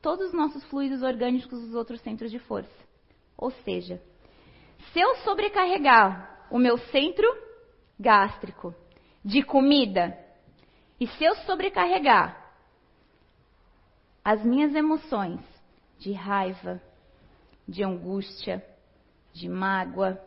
todos 0.00 0.28
os 0.28 0.32
nossos 0.32 0.64
fluidos 0.64 1.02
orgânicos 1.02 1.60
dos 1.60 1.74
outros 1.74 2.00
centros 2.00 2.30
de 2.30 2.38
força. 2.38 2.70
Ou 3.36 3.50
seja, 3.50 4.02
se 4.92 5.00
eu 5.00 5.16
sobrecarregar 5.16 6.46
o 6.50 6.58
meu 6.58 6.76
centro 6.78 7.26
gástrico 7.98 8.74
de 9.24 9.42
comida 9.42 10.16
e 11.00 11.06
se 11.06 11.24
eu 11.24 11.34
sobrecarregar 11.46 12.41
as 14.24 14.44
minhas 14.44 14.74
emoções 14.74 15.40
de 15.98 16.12
raiva, 16.12 16.80
de 17.66 17.82
angústia, 17.84 18.64
de 19.32 19.48
mágoa, 19.48 20.20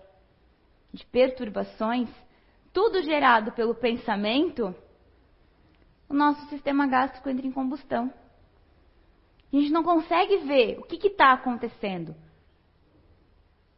de 0.94 1.06
perturbações, 1.06 2.10
tudo 2.74 3.02
gerado 3.04 3.52
pelo 3.52 3.76
pensamento, 3.76 4.76
o 6.10 6.14
nosso 6.14 6.48
sistema 6.50 6.88
gástrico 6.88 7.30
entra 7.30 7.46
em 7.46 7.52
combustão. 7.52 8.14
A 9.52 9.56
gente 9.56 9.72
não 9.72 9.84
consegue 9.84 10.38
ver 10.38 10.80
o 10.80 10.84
que 10.84 11.08
está 11.08 11.32
acontecendo. 11.34 12.16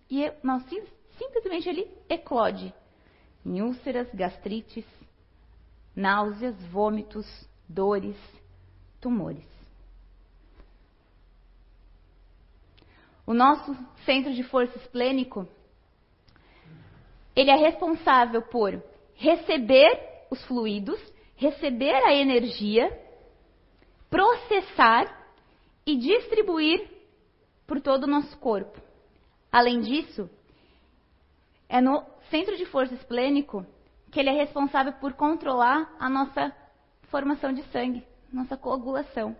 E 0.09 0.31
nós 0.41 0.63
simplesmente 1.17 1.69
ele 1.69 1.91
eclode 2.09 2.73
em 3.45 3.61
úlceras, 3.61 4.09
gastrites, 4.13 4.85
náuseas, 5.95 6.55
vômitos, 6.67 7.25
dores, 7.67 8.17
tumores. 8.99 9.56
O 13.27 13.33
nosso 13.33 13.75
centro 14.05 14.33
de 14.33 14.41
força 14.41 14.77
esplênico, 14.77 15.45
ele 17.35 17.51
é 17.51 17.55
responsável 17.55 18.41
por 18.41 18.81
receber 19.15 20.25
os 20.31 20.41
fluidos, 20.45 20.97
receber 21.35 21.93
a 22.05 22.15
energia, 22.15 22.89
processar 24.09 25.27
e 25.85 25.97
distribuir 25.97 26.89
por 27.67 27.81
todo 27.81 28.05
o 28.05 28.07
nosso 28.07 28.37
corpo. 28.37 28.79
Além 29.51 29.81
disso, 29.81 30.29
é 31.67 31.81
no 31.81 32.05
centro 32.29 32.55
de 32.55 32.65
força 32.65 32.93
esplênico 32.93 33.65
que 34.09 34.21
ele 34.21 34.29
é 34.29 34.33
responsável 34.33 34.93
por 34.93 35.13
controlar 35.13 35.93
a 35.99 36.09
nossa 36.09 36.55
formação 37.09 37.51
de 37.51 37.61
sangue, 37.73 38.07
nossa 38.31 38.55
coagulação. 38.55 39.35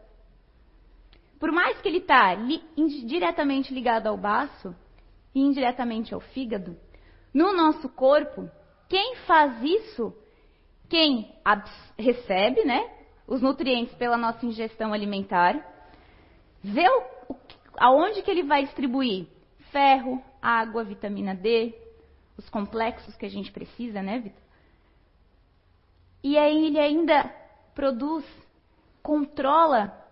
Por 1.40 1.52
mais 1.52 1.80
que 1.82 1.88
ele 1.88 2.00
está 2.00 2.34
li, 2.34 2.62
diretamente 3.06 3.74
ligado 3.74 4.08
ao 4.08 4.18
baço 4.18 4.76
e 5.34 5.40
indiretamente 5.40 6.14
ao 6.14 6.20
fígado, 6.20 6.78
no 7.34 7.54
nosso 7.54 7.88
corpo, 7.90 8.50
quem 8.90 9.16
faz 9.28 9.62
isso, 9.62 10.16
quem 10.90 11.32
recebe 11.98 12.64
né, 12.64 12.90
os 13.28 13.42
nutrientes 13.42 13.94
pela 13.96 14.18
nossa 14.18 14.46
ingestão 14.46 14.94
alimentar, 14.94 15.56
vê 16.64 16.88
o, 16.90 17.34
o, 17.34 17.38
aonde 17.78 18.22
que 18.24 18.32
ele 18.32 18.44
vai 18.44 18.64
distribuir 18.64 19.28
ferro, 19.72 20.24
água, 20.42 20.84
vitamina 20.84 21.36
D, 21.36 21.76
os 22.38 22.50
complexos 22.50 23.16
que 23.16 23.26
a 23.26 23.30
gente 23.30 23.52
precisa, 23.52 24.02
né, 24.02 24.20
Vitor? 24.20 24.42
E 26.24 26.38
aí 26.38 26.66
ele 26.68 26.80
ainda 26.80 27.24
produz, 27.76 28.26
controla 29.04 30.07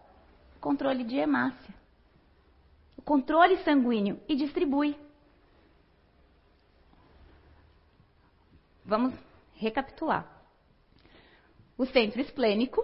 controle 0.65 1.04
de 1.04 1.15
hemácia, 1.15 1.75
o 2.97 3.01
controle 3.04 3.58
sanguíneo 3.58 4.19
e 4.28 4.36
distribui. 4.36 4.97
Vamos 8.84 9.13
recapitular. 9.54 10.25
O 11.78 11.86
centro 11.86 12.19
esplênico, 12.19 12.84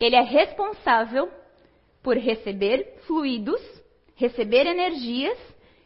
ele 0.00 0.16
é 0.16 0.22
responsável 0.22 1.30
por 2.02 2.16
receber 2.16 3.02
fluidos, 3.06 3.60
receber 4.14 4.66
energias, 4.66 5.38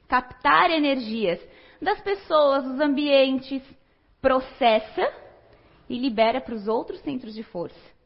captar 0.07 0.71
energias 0.71 1.41
das 1.83 2.01
pessoas, 2.01 2.63
dos 2.63 2.79
ambientes, 2.79 3.61
processa 4.21 5.13
e 5.89 5.99
libera 5.99 6.41
para 6.41 6.55
os 6.55 6.69
outros 6.69 7.01
centros 7.01 7.35
de 7.35 7.43
força. 7.43 7.98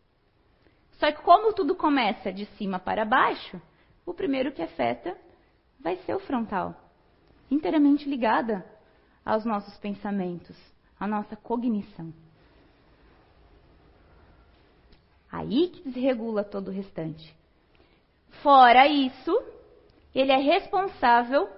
Só 1.03 1.11
que 1.11 1.21
como 1.23 1.53
tudo 1.53 1.75
começa 1.75 2.33
de 2.33 2.47
cima 2.57 2.79
para 2.79 3.05
baixo, 3.05 3.61
o 4.07 4.15
primeiro 4.15 4.53
que 4.53 4.63
afeta 4.63 5.19
vai 5.81 5.97
ser 5.97 6.15
o 6.15 6.21
frontal, 6.21 6.77
inteiramente 7.51 8.09
ligada 8.09 8.65
aos 9.25 9.45
nossos 9.45 9.77
pensamentos, 9.79 10.57
à 11.01 11.09
nossa 11.09 11.35
cognição. 11.35 12.15
Aí 15.29 15.71
que 15.71 15.91
desregula 15.91 16.45
todo 16.45 16.69
o 16.69 16.73
restante. 16.73 17.35
Fora 18.41 18.87
isso, 18.87 19.43
ele 20.15 20.31
é 20.31 20.39
responsável 20.39 21.49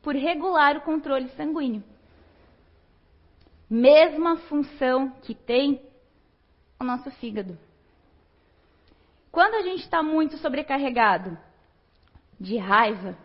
por 0.00 0.14
regular 0.14 0.78
o 0.78 0.80
controle 0.80 1.28
sanguíneo. 1.36 1.84
Mesma 3.68 4.38
função 4.48 5.10
que 5.20 5.34
tem 5.34 5.82
o 6.80 6.84
nosso 6.84 7.10
fígado. 7.10 7.58
Quando 9.34 9.56
a 9.56 9.62
gente 9.62 9.82
está 9.82 10.00
muito 10.00 10.38
sobrecarregado 10.38 11.36
de 12.38 12.56
raiva, 12.56 13.18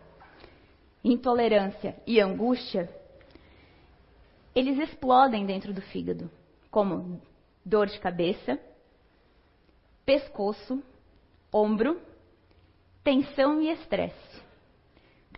intolerância 1.04 2.02
e 2.04 2.20
angústia, 2.20 2.92
eles 4.52 4.76
explodem 4.76 5.46
dentro 5.46 5.72
do 5.72 5.80
fígado, 5.80 6.28
como 6.68 7.22
dor 7.64 7.86
de 7.86 7.96
cabeça, 8.00 8.58
pescoço, 10.04 10.82
ombro, 11.52 12.00
tensão 13.04 13.62
e 13.62 13.70
estresse. 13.70 14.42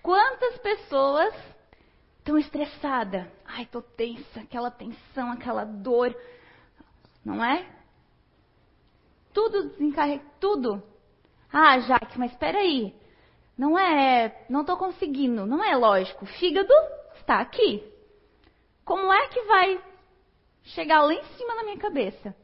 Quantas 0.03 0.57
pessoas 0.57 1.35
estão 2.17 2.39
estressadas? 2.39 3.27
Ai, 3.45 3.67
tô 3.67 3.83
tensa, 3.83 4.41
aquela 4.41 4.71
tensão, 4.71 5.33
aquela 5.33 5.67
dor. 5.67 6.17
Não 7.23 7.45
é? 7.45 7.82
Tudo 9.33 9.71
desencarrega, 9.71 10.25
tudo. 10.41 10.83
Ah, 11.53 11.79
Jaque, 11.81 12.19
mas 12.19 12.33
espera 12.33 12.59
aí. 12.59 12.95
Não 13.57 13.79
é, 13.79 14.45
não 14.49 14.63
estou 14.63 14.77
conseguindo, 14.77 15.47
não 15.47 15.63
é 15.63 15.77
lógico. 15.77 16.25
O 16.25 16.29
fígado 16.29 16.73
está 17.17 17.41
aqui. 17.41 17.83
Como 18.85 19.13
é 19.13 19.29
que 19.29 19.43
vai 19.43 19.83
chegar 20.63 21.03
lá 21.03 21.13
em 21.13 21.25
cima 21.37 21.55
na 21.55 21.65
minha 21.65 21.79
cabeça? 21.79 22.35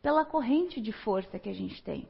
Pela 0.00 0.24
corrente 0.24 0.80
de 0.80 0.92
força 0.92 1.38
que 1.38 1.48
a 1.48 1.54
gente 1.54 1.82
tem. 1.82 2.08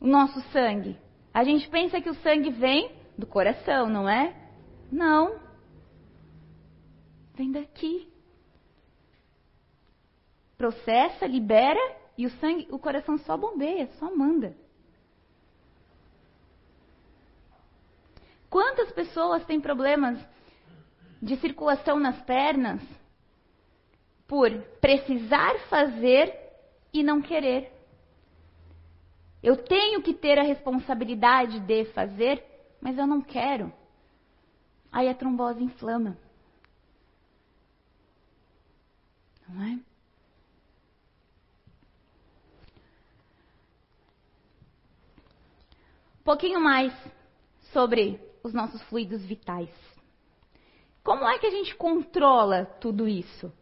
O 0.00 0.06
nosso 0.06 0.40
sangue 0.52 0.98
a 1.32 1.44
gente 1.44 1.68
pensa 1.70 2.00
que 2.00 2.10
o 2.10 2.14
sangue 2.16 2.50
vem 2.50 2.94
do 3.16 3.26
coração, 3.26 3.88
não 3.88 4.08
é? 4.08 4.36
Não. 4.90 5.40
Vem 7.34 7.50
daqui. 7.50 8.11
Processa, 10.62 11.26
libera 11.26 11.80
e 12.16 12.24
o 12.24 12.30
sangue, 12.38 12.68
o 12.70 12.78
coração 12.78 13.18
só 13.18 13.36
bombeia, 13.36 13.88
só 13.98 14.14
manda. 14.14 14.54
Quantas 18.48 18.92
pessoas 18.92 19.44
têm 19.44 19.60
problemas 19.60 20.24
de 21.20 21.36
circulação 21.38 21.98
nas 21.98 22.22
pernas 22.22 22.80
por 24.28 24.52
precisar 24.80 25.58
fazer 25.68 26.32
e 26.92 27.02
não 27.02 27.20
querer? 27.20 27.72
Eu 29.42 29.56
tenho 29.64 30.00
que 30.00 30.14
ter 30.14 30.38
a 30.38 30.44
responsabilidade 30.44 31.58
de 31.58 31.86
fazer, 31.86 32.40
mas 32.80 32.96
eu 32.96 33.06
não 33.08 33.20
quero. 33.20 33.72
Aí 34.92 35.08
a 35.08 35.14
trombose 35.16 35.60
inflama. 35.60 36.16
Não 39.48 39.60
é? 39.60 39.91
Pouquinho 46.24 46.60
mais 46.60 46.92
sobre 47.72 48.20
os 48.42 48.52
nossos 48.52 48.82
fluidos 48.82 49.24
vitais. 49.24 49.70
Como 51.02 51.24
é 51.28 51.38
que 51.38 51.46
a 51.46 51.50
gente 51.50 51.74
controla 51.74 52.64
tudo 52.80 53.08
isso? 53.08 53.52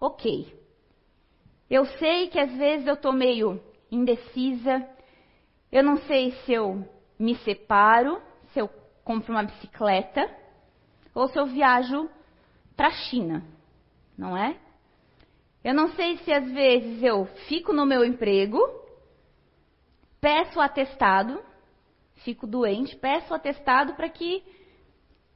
Ok. 0.00 0.58
Eu 1.68 1.84
sei 1.84 2.28
que 2.28 2.38
às 2.38 2.52
vezes 2.56 2.86
eu 2.86 2.94
estou 2.94 3.12
meio 3.12 3.62
indecisa, 3.90 4.88
eu 5.70 5.82
não 5.82 5.98
sei 5.98 6.32
se 6.44 6.52
eu 6.52 6.88
me 7.18 7.36
separo, 7.36 8.20
se 8.52 8.60
eu 8.60 8.68
compro 9.04 9.32
uma 9.32 9.42
bicicleta, 9.42 10.28
ou 11.14 11.28
se 11.28 11.38
eu 11.38 11.46
viajo 11.46 12.08
para 12.76 12.88
a 12.88 12.92
China, 12.92 13.44
não 14.16 14.36
é? 14.36 14.56
Eu 15.62 15.74
não 15.74 15.90
sei 15.94 16.16
se 16.18 16.32
às 16.32 16.50
vezes 16.50 17.02
eu 17.02 17.26
fico 17.46 17.72
no 17.72 17.84
meu 17.84 18.04
emprego, 18.04 18.58
peço 20.20 20.60
atestado, 20.60 21.40
fico 22.24 22.46
doente, 22.46 22.96
peço 22.96 23.32
atestado 23.34 23.94
para 23.94 24.08
que 24.08 24.42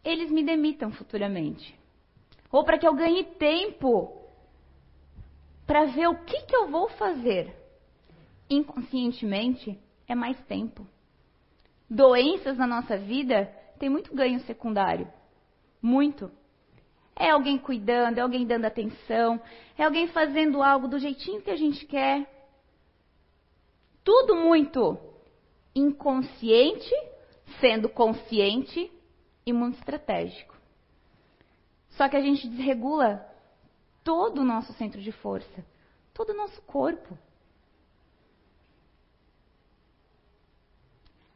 eles 0.05 0.31
me 0.31 0.45
demitam 0.45 0.93
futuramente. 0.93 1.75
Ou 2.51 2.65
para 2.65 2.79
que 2.79 2.87
eu 2.87 2.95
ganhe 2.95 3.25
tempo 3.25 4.23
para 5.67 5.87
ver 5.87 6.09
o 6.09 6.25
que, 6.25 6.43
que 6.43 6.55
eu 6.55 6.69
vou 6.69 6.89
fazer. 6.91 7.55
Inconscientemente, 8.49 9.79
é 10.07 10.15
mais 10.15 10.39
tempo. 10.45 10.87
Doenças 11.89 12.57
na 12.59 12.67
nossa 12.67 12.97
vida 12.97 13.47
tem 13.79 13.89
muito 13.89 14.15
ganho 14.15 14.41
secundário. 14.41 15.09
Muito. 15.81 16.31
É 17.17 17.31
alguém 17.31 17.59
cuidando, 17.59 18.19
é 18.19 18.21
alguém 18.21 18.47
dando 18.47 18.65
atenção, 18.65 19.41
é 19.79 19.85
alguém 19.85 20.09
fazendo 20.09 20.63
algo 20.63 20.89
do 20.89 20.99
jeitinho 20.99 21.41
que 21.41 21.51
a 21.51 21.57
gente 21.57 21.87
quer. 21.87 22.29
Tudo 24.03 24.37
muito 24.37 25.14
inconsciente, 25.75 26.95
sendo 27.61 27.89
consciente 27.89 28.91
e 29.45 29.53
muito 29.53 29.79
estratégico. 29.79 30.55
Só 31.91 32.09
que 32.09 32.17
a 32.17 32.21
gente 32.21 32.49
desregula 32.49 33.27
todo 34.03 34.41
o 34.41 34.45
nosso 34.45 34.73
centro 34.75 35.01
de 35.01 35.13
força, 35.13 35.65
todo 36.13 36.31
o 36.31 36.37
nosso 36.37 36.61
corpo. 36.63 37.17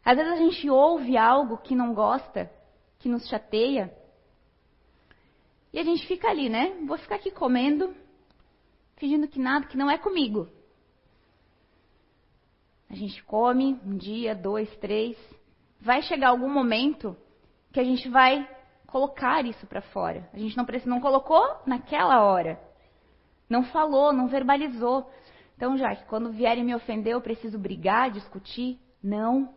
Às 0.05 0.17
vezes 0.17 0.33
a 0.33 0.37
gente 0.37 0.71
ouve 0.71 1.17
algo 1.17 1.59
que 1.59 1.75
não 1.75 1.93
gosta, 1.93 2.51
que 2.99 3.09
nos 3.09 3.29
chateia, 3.29 3.95
e 5.73 5.79
a 5.79 5.85
gente 5.85 6.07
fica 6.07 6.29
ali, 6.29 6.49
né? 6.49 6.79
Vou 6.87 6.97
ficar 6.97 7.17
aqui 7.17 7.31
comendo, 7.31 7.95
fingindo 8.97 9.29
que 9.29 9.39
nada, 9.39 9.67
que 9.67 9.77
não 9.77 9.91
é 9.91 9.99
comigo. 9.99 10.49
A 12.91 12.95
gente 12.95 13.23
come 13.25 13.79
um 13.85 13.97
dia, 13.97 14.35
dois, 14.35 14.75
três. 14.77 15.17
Vai 15.81 16.03
chegar 16.03 16.29
algum 16.29 16.53
momento 16.53 17.17
que 17.73 17.81
a 17.81 17.85
gente 17.85 18.09
vai 18.09 18.49
colocar 18.87 19.45
isso 19.45 19.67
para 19.67 19.83
fora. 19.83 20.29
A 20.33 20.39
gente 20.39 20.57
não 20.57 20.65
precisa, 20.65 20.91
não 20.91 21.01
colocou 21.01 21.63
naquela 21.67 22.23
hora. 22.25 22.59
Não 23.49 23.63
falou, 23.65 24.13
não 24.13 24.27
verbalizou. 24.27 25.11
Então, 25.57 25.77
já 25.77 25.95
que 25.95 26.05
quando 26.07 26.33
vierem 26.33 26.65
me 26.65 26.75
ofender, 26.75 27.13
eu 27.13 27.21
preciso 27.21 27.59
brigar, 27.59 28.11
discutir? 28.11 28.79
Não. 29.03 29.55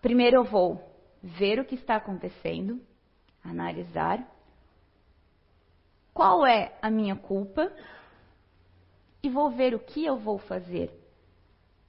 Primeiro 0.00 0.36
eu 0.36 0.44
vou 0.44 0.80
ver 1.22 1.58
o 1.58 1.64
que 1.64 1.74
está 1.74 1.96
acontecendo, 1.96 2.80
analisar 3.44 4.24
qual 6.14 6.44
é 6.44 6.76
a 6.82 6.90
minha 6.90 7.14
culpa 7.14 7.72
e 9.22 9.28
vou 9.28 9.50
ver 9.50 9.74
o 9.74 9.78
que 9.78 10.04
eu 10.04 10.16
vou 10.16 10.38
fazer. 10.38 10.92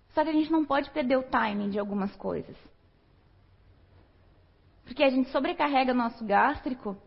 Só 0.10 0.24
que 0.24 0.30
a 0.30 0.34
gente 0.34 0.52
não 0.52 0.66
pode 0.66 0.90
perder 0.92 1.18
o 1.18 1.24
timing 1.24 1.70
de 1.70 1.80
algumas 1.80 2.16
coisas. 2.16 2.56
Porque 4.84 5.04
a 5.04 5.10
gente 5.10 5.30
sobrecarrega 5.30 5.94
nosso 5.94 6.26
gástrico, 6.26 6.98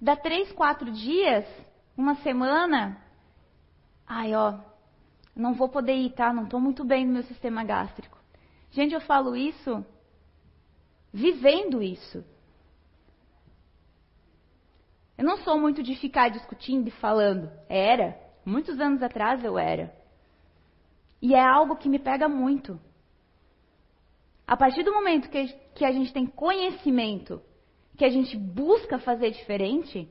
dá 0.00 0.14
três, 0.14 0.52
quatro 0.52 0.90
dias, 0.90 1.46
uma 1.96 2.16
semana, 2.16 3.02
ai 4.06 4.34
ó, 4.34 4.58
não 5.34 5.54
vou 5.54 5.68
poder 5.68 5.94
ir, 5.94 6.10
tá? 6.10 6.32
Não 6.32 6.44
estou 6.44 6.60
muito 6.60 6.84
bem 6.84 7.06
no 7.06 7.14
meu 7.14 7.22
sistema 7.22 7.64
gástrico. 7.64 8.18
Gente, 8.70 8.92
eu 8.94 9.00
falo 9.00 9.34
isso 9.34 9.84
vivendo 11.12 11.82
isso. 11.82 12.24
Eu 15.16 15.24
não 15.24 15.38
sou 15.38 15.58
muito 15.58 15.82
de 15.82 15.94
ficar 15.96 16.28
discutindo 16.30 16.88
e 16.88 16.90
falando. 16.90 17.50
Era. 17.68 18.18
Muitos 18.44 18.80
anos 18.80 19.02
atrás 19.02 19.44
eu 19.44 19.58
era. 19.58 19.94
E 21.22 21.36
é 21.36 21.40
algo 21.40 21.76
que 21.76 21.88
me 21.88 22.00
pega 22.00 22.28
muito. 22.28 22.80
A 24.44 24.56
partir 24.56 24.82
do 24.82 24.92
momento 24.92 25.30
que, 25.30 25.84
a 25.84 25.92
gente 25.92 26.12
tem 26.12 26.26
conhecimento, 26.26 27.40
que 27.96 28.04
a 28.04 28.10
gente 28.10 28.36
busca 28.36 28.98
fazer 28.98 29.30
diferente, 29.30 30.10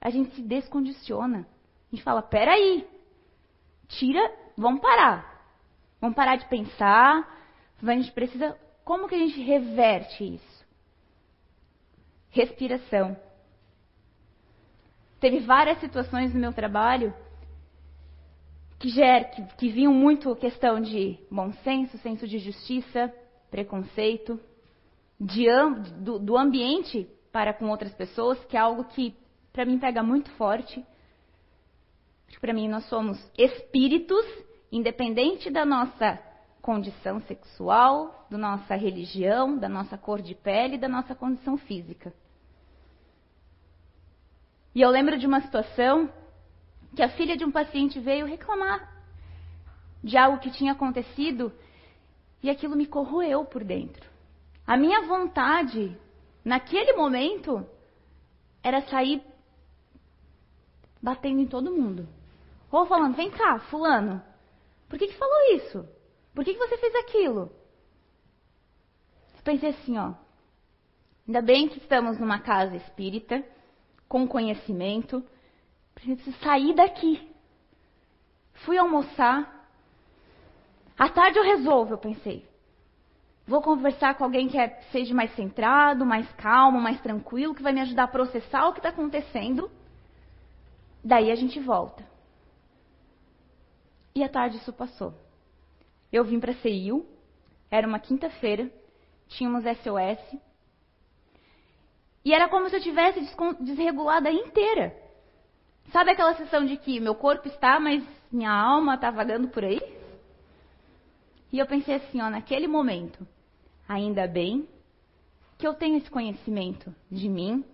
a 0.00 0.08
gente 0.08 0.34
se 0.34 0.40
descondiciona. 0.40 1.40
A 1.40 1.94
gente 1.94 2.02
fala: 2.02 2.22
peraí, 2.22 2.88
tira, 3.86 4.34
vamos 4.56 4.80
parar. 4.80 5.44
Vamos 6.00 6.16
parar 6.16 6.36
de 6.36 6.48
pensar. 6.48 7.38
A 7.82 7.92
gente 7.92 8.10
precisa. 8.12 8.58
Como 8.82 9.08
que 9.08 9.14
a 9.14 9.18
gente 9.18 9.40
reverte 9.42 10.36
isso? 10.36 10.66
Respiração. 12.30 13.14
Teve 15.20 15.40
várias 15.40 15.78
situações 15.80 16.32
no 16.32 16.40
meu 16.40 16.54
trabalho 16.54 17.14
que, 18.80 18.88
ger, 18.88 19.30
que, 19.30 19.42
que 19.56 19.68
vinham 19.68 19.92
muito 19.92 20.34
questão 20.34 20.80
de 20.80 21.18
bom 21.30 21.52
senso, 21.62 21.98
senso 21.98 22.26
de 22.26 22.38
justiça, 22.38 23.12
preconceito, 23.50 24.40
de, 25.20 25.46
do, 25.98 26.18
do 26.18 26.36
ambiente 26.36 27.06
para 27.30 27.52
com 27.52 27.68
outras 27.68 27.92
pessoas, 27.94 28.42
que 28.46 28.56
é 28.56 28.60
algo 28.60 28.84
que 28.84 29.14
para 29.52 29.66
mim 29.66 29.78
pega 29.78 30.02
muito 30.02 30.30
forte. 30.32 30.82
Para 32.40 32.54
mim 32.54 32.68
nós 32.68 32.88
somos 32.88 33.18
espíritos, 33.36 34.24
independente 34.72 35.50
da 35.50 35.66
nossa 35.66 36.18
condição 36.62 37.20
sexual, 37.22 38.26
da 38.30 38.38
nossa 38.38 38.74
religião, 38.76 39.58
da 39.58 39.68
nossa 39.68 39.98
cor 39.98 40.22
de 40.22 40.34
pele, 40.34 40.78
da 40.78 40.88
nossa 40.88 41.14
condição 41.14 41.58
física. 41.58 42.14
E 44.74 44.80
eu 44.80 44.88
lembro 44.88 45.18
de 45.18 45.26
uma 45.26 45.42
situação 45.42 46.10
que 46.94 47.02
a 47.02 47.08
filha 47.10 47.36
de 47.36 47.44
um 47.44 47.50
paciente 47.50 48.00
veio 48.00 48.26
reclamar 48.26 48.90
de 50.02 50.16
algo 50.16 50.38
que 50.38 50.50
tinha 50.50 50.72
acontecido 50.72 51.52
e 52.42 52.50
aquilo 52.50 52.76
me 52.76 52.86
corroeu 52.86 53.44
por 53.44 53.62
dentro. 53.62 54.08
A 54.66 54.76
minha 54.76 55.02
vontade, 55.02 55.96
naquele 56.44 56.94
momento, 56.94 57.66
era 58.62 58.82
sair 58.82 59.22
batendo 61.02 61.40
em 61.40 61.46
todo 61.46 61.70
mundo. 61.70 62.08
Ou 62.70 62.86
falando, 62.86 63.16
vem 63.16 63.30
cá, 63.30 63.58
fulano, 63.58 64.22
por 64.88 64.98
que, 64.98 65.08
que 65.08 65.16
falou 65.16 65.56
isso? 65.56 65.88
Por 66.34 66.44
que, 66.44 66.54
que 66.54 66.58
você 66.58 66.78
fez 66.78 66.94
aquilo? 66.96 67.50
Pensei 69.42 69.70
assim, 69.70 69.98
ó. 69.98 70.14
Ainda 71.26 71.42
bem 71.42 71.68
que 71.68 71.78
estamos 71.78 72.18
numa 72.18 72.38
casa 72.38 72.76
espírita 72.76 73.44
com 74.08 74.28
conhecimento. 74.28 75.24
Preciso 76.02 76.32
sair 76.38 76.74
daqui. 76.74 77.30
Fui 78.64 78.76
almoçar. 78.78 79.68
À 80.98 81.08
tarde 81.08 81.38
eu 81.38 81.44
resolvo, 81.44 81.94
eu 81.94 81.98
pensei. 81.98 82.48
Vou 83.46 83.60
conversar 83.60 84.14
com 84.14 84.24
alguém 84.24 84.48
que 84.48 84.58
é, 84.58 84.80
seja 84.92 85.14
mais 85.14 85.34
centrado, 85.34 86.06
mais 86.06 86.30
calmo, 86.32 86.80
mais 86.80 87.00
tranquilo, 87.00 87.54
que 87.54 87.62
vai 87.62 87.72
me 87.72 87.80
ajudar 87.80 88.04
a 88.04 88.08
processar 88.08 88.68
o 88.68 88.72
que 88.72 88.78
está 88.78 88.90
acontecendo. 88.90 89.70
Daí 91.02 91.30
a 91.30 91.34
gente 91.34 91.58
volta. 91.58 92.08
E 94.14 94.22
à 94.22 94.28
tarde 94.28 94.56
isso 94.56 94.72
passou. 94.72 95.14
Eu 96.12 96.24
vim 96.24 96.40
para 96.40 96.52
a 96.52 96.56
CIU, 96.56 97.06
era 97.70 97.86
uma 97.86 97.98
quinta-feira, 97.98 98.70
tínhamos 99.28 99.64
SOS, 99.64 100.40
e 102.24 102.34
era 102.34 102.48
como 102.48 102.68
se 102.68 102.76
eu 102.76 102.82
tivesse 102.82 103.20
desregulada 103.60 104.30
inteira. 104.30 104.94
Sabe 105.92 106.12
aquela 106.12 106.34
sensação 106.34 106.64
de 106.64 106.76
que 106.76 107.00
meu 107.00 107.14
corpo 107.14 107.48
está, 107.48 107.80
mas 107.80 108.04
minha 108.30 108.52
alma 108.52 108.94
está 108.94 109.10
vagando 109.10 109.48
por 109.48 109.64
aí? 109.64 109.80
E 111.52 111.58
eu 111.58 111.66
pensei 111.66 111.96
assim, 111.96 112.20
ó, 112.20 112.30
naquele 112.30 112.68
momento, 112.68 113.26
ainda 113.88 114.26
bem 114.28 114.68
que 115.58 115.66
eu 115.66 115.74
tenho 115.74 115.98
esse 115.98 116.10
conhecimento 116.10 116.94
de 117.10 117.28
mim, 117.28 117.64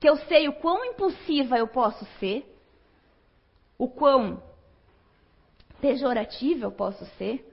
que 0.00 0.08
eu 0.08 0.16
sei 0.26 0.48
o 0.48 0.54
quão 0.54 0.84
impulsiva 0.84 1.56
eu 1.56 1.68
posso 1.68 2.04
ser, 2.18 2.44
o 3.78 3.88
quão 3.88 4.42
pejorativa 5.80 6.66
eu 6.66 6.72
posso 6.72 7.04
ser, 7.16 7.46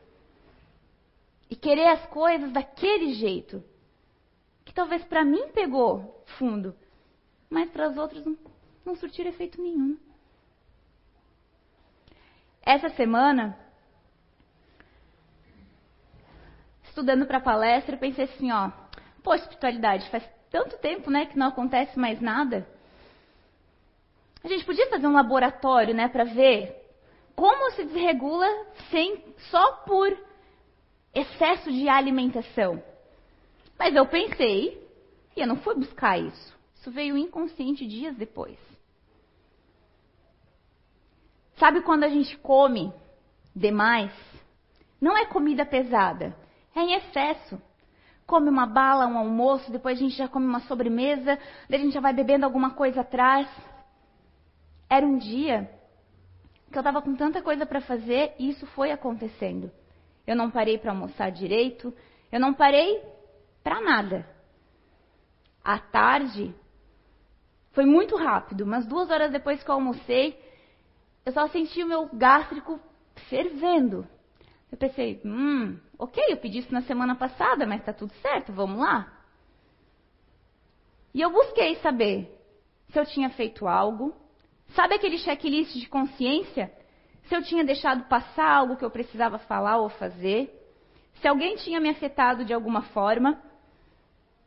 e 1.49 1.55
querer 1.55 1.87
as 1.87 2.05
coisas 2.07 2.51
daquele 2.51 3.13
jeito, 3.13 3.63
que 4.65 4.73
talvez 4.73 5.03
para 5.05 5.23
mim 5.23 5.49
pegou 5.53 6.23
fundo, 6.37 6.75
mas 7.49 7.69
para 7.69 7.89
os 7.89 7.97
outros 7.97 8.25
não, 8.25 8.35
não 8.85 8.95
surtir 8.95 9.25
efeito 9.25 9.61
nenhum. 9.61 9.97
Essa 12.61 12.89
semana, 12.89 13.57
estudando 16.83 17.25
para 17.25 17.39
palestra, 17.39 17.95
eu 17.95 17.99
pensei 17.99 18.25
assim, 18.25 18.51
ó, 18.51 18.71
pô, 19.21 19.33
espiritualidade, 19.33 20.09
faz 20.09 20.23
tanto 20.49 20.77
tempo, 20.77 21.09
né, 21.09 21.25
que 21.25 21.37
não 21.37 21.47
acontece 21.47 21.97
mais 21.97 22.21
nada. 22.21 22.67
A 24.43 24.47
gente 24.47 24.65
podia 24.65 24.89
fazer 24.89 25.07
um 25.07 25.13
laboratório, 25.13 25.93
né, 25.93 26.07
para 26.07 26.25
ver 26.25 26.81
como 27.35 27.71
se 27.71 27.83
desregula 27.85 28.47
sem 28.91 29.23
só 29.49 29.77
por 29.77 30.15
excesso 31.13 31.71
de 31.71 31.89
alimentação. 31.89 32.81
Mas 33.77 33.95
eu 33.95 34.05
pensei 34.05 34.81
e 35.35 35.41
eu 35.41 35.47
não 35.47 35.57
fui 35.57 35.75
buscar 35.75 36.17
isso. 36.19 36.53
Isso 36.75 36.91
veio 36.91 37.17
inconsciente 37.17 37.87
dias 37.87 38.15
depois. 38.15 38.57
Sabe 41.57 41.81
quando 41.81 42.03
a 42.03 42.09
gente 42.09 42.37
come 42.37 42.93
demais? 43.55 44.11
Não 44.99 45.17
é 45.17 45.25
comida 45.25 45.65
pesada, 45.65 46.35
é 46.75 46.79
em 46.79 46.93
excesso. 46.93 47.61
Come 48.25 48.49
uma 48.49 48.65
bala, 48.65 49.05
um 49.05 49.17
almoço, 49.17 49.71
depois 49.71 49.97
a 49.97 50.01
gente 50.01 50.15
já 50.15 50.27
come 50.27 50.45
uma 50.45 50.61
sobremesa, 50.61 51.37
daí 51.69 51.79
a 51.79 51.83
gente 51.83 51.93
já 51.93 51.99
vai 51.99 52.13
bebendo 52.13 52.45
alguma 52.45 52.71
coisa 52.71 53.01
atrás. 53.01 53.47
Era 54.89 55.05
um 55.05 55.17
dia 55.17 55.69
que 56.71 56.77
eu 56.77 56.81
estava 56.81 57.01
com 57.01 57.15
tanta 57.15 57.41
coisa 57.41 57.65
para 57.65 57.81
fazer 57.81 58.33
e 58.39 58.49
isso 58.49 58.65
foi 58.67 58.91
acontecendo. 58.91 59.71
Eu 60.25 60.35
não 60.35 60.49
parei 60.49 60.77
para 60.77 60.91
almoçar 60.91 61.31
direito, 61.31 61.93
eu 62.31 62.39
não 62.39 62.53
parei 62.53 63.03
para 63.63 63.81
nada. 63.81 64.25
À 65.63 65.77
tarde, 65.77 66.53
foi 67.73 67.85
muito 67.85 68.15
rápido, 68.15 68.65
mas 68.65 68.85
duas 68.85 69.09
horas 69.09 69.31
depois 69.31 69.61
que 69.63 69.69
eu 69.69 69.75
almocei, 69.75 70.39
eu 71.25 71.31
só 71.31 71.47
senti 71.47 71.83
o 71.83 71.87
meu 71.87 72.09
gástrico 72.13 72.79
fervendo. 73.29 74.07
Eu 74.71 74.77
pensei, 74.77 75.21
hum, 75.23 75.79
ok, 75.97 76.23
eu 76.29 76.37
pedi 76.37 76.59
isso 76.59 76.73
na 76.73 76.81
semana 76.81 77.15
passada, 77.15 77.65
mas 77.65 77.79
está 77.79 77.93
tudo 77.93 78.13
certo, 78.15 78.51
vamos 78.51 78.79
lá. 78.79 79.11
E 81.13 81.21
eu 81.21 81.29
busquei 81.29 81.75
saber 81.75 82.29
se 82.91 82.99
eu 82.99 83.05
tinha 83.05 83.29
feito 83.29 83.67
algo. 83.67 84.15
Sabe 84.69 84.95
aquele 84.95 85.17
checklist 85.19 85.73
de 85.75 85.87
consciência? 85.87 86.73
Se 87.25 87.35
eu 87.35 87.43
tinha 87.43 87.63
deixado 87.63 88.05
passar 88.05 88.49
algo 88.49 88.75
que 88.75 88.83
eu 88.83 88.89
precisava 88.89 89.37
falar 89.37 89.77
ou 89.77 89.89
fazer. 89.89 90.51
Se 91.21 91.27
alguém 91.27 91.55
tinha 91.57 91.79
me 91.79 91.89
afetado 91.89 92.43
de 92.43 92.53
alguma 92.53 92.81
forma. 92.81 93.41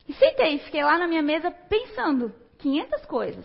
E 0.09 0.12
sentei, 0.12 0.59
fiquei 0.59 0.83
lá 0.83 0.99
na 0.99 1.07
minha 1.07 1.23
mesa 1.23 1.51
pensando 1.51 2.35
500 2.59 3.07
coisas. 3.07 3.45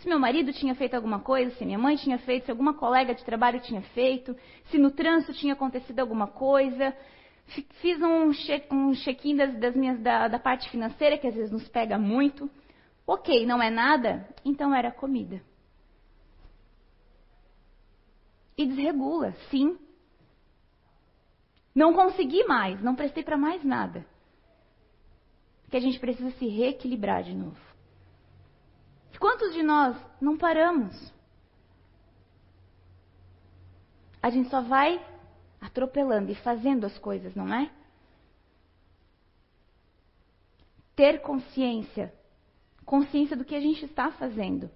Se 0.00 0.08
meu 0.08 0.18
marido 0.18 0.50
tinha 0.50 0.74
feito 0.74 0.94
alguma 0.94 1.20
coisa, 1.20 1.54
se 1.56 1.64
minha 1.64 1.78
mãe 1.78 1.94
tinha 1.96 2.16
feito, 2.18 2.46
se 2.46 2.50
alguma 2.50 2.72
colega 2.72 3.14
de 3.14 3.22
trabalho 3.22 3.60
tinha 3.60 3.82
feito, 3.82 4.34
se 4.70 4.78
no 4.78 4.90
trânsito 4.90 5.34
tinha 5.34 5.52
acontecido 5.52 6.00
alguma 6.00 6.26
coisa. 6.26 6.96
Fiz 7.82 8.00
um 8.00 8.32
check-in 8.94 9.36
das, 9.36 9.54
das 9.58 9.76
minhas, 9.76 10.00
da, 10.00 10.26
da 10.26 10.38
parte 10.38 10.70
financeira, 10.70 11.18
que 11.18 11.26
às 11.26 11.34
vezes 11.34 11.50
nos 11.50 11.68
pega 11.68 11.98
muito. 11.98 12.50
Ok, 13.06 13.44
não 13.44 13.62
é 13.62 13.68
nada? 13.68 14.26
Então 14.42 14.74
era 14.74 14.90
comida. 14.90 15.42
E 18.56 18.64
desregula, 18.64 19.32
sim. 19.50 19.78
Não 21.74 21.92
consegui 21.92 22.44
mais, 22.44 22.80
não 22.82 22.96
prestei 22.96 23.22
para 23.22 23.36
mais 23.36 23.62
nada. 23.62 24.06
Porque 25.62 25.76
a 25.76 25.80
gente 25.80 26.00
precisa 26.00 26.30
se 26.32 26.46
reequilibrar 26.46 27.22
de 27.22 27.34
novo. 27.34 27.69
Quantos 29.20 29.52
de 29.52 29.62
nós 29.62 29.94
não 30.18 30.38
paramos? 30.38 31.12
A 34.22 34.30
gente 34.30 34.48
só 34.48 34.62
vai 34.62 34.98
atropelando 35.60 36.32
e 36.32 36.34
fazendo 36.36 36.86
as 36.86 36.96
coisas, 36.96 37.34
não 37.34 37.52
é? 37.52 37.70
Ter 40.96 41.20
consciência, 41.20 42.14
consciência 42.86 43.36
do 43.36 43.44
que 43.44 43.54
a 43.54 43.60
gente 43.60 43.84
está 43.84 44.10
fazendo. 44.10 44.70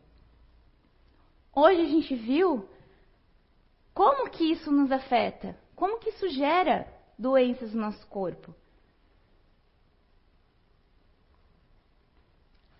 Hoje 1.54 1.80
a 1.80 1.88
gente 1.88 2.14
viu 2.14 2.68
como 3.94 4.28
que 4.28 4.44
isso 4.52 4.70
nos 4.70 4.92
afeta, 4.92 5.58
como 5.74 5.98
que 5.98 6.10
isso 6.10 6.28
gera 6.28 6.86
doenças 7.18 7.72
no 7.72 7.80
nosso 7.80 8.06
corpo. 8.08 8.54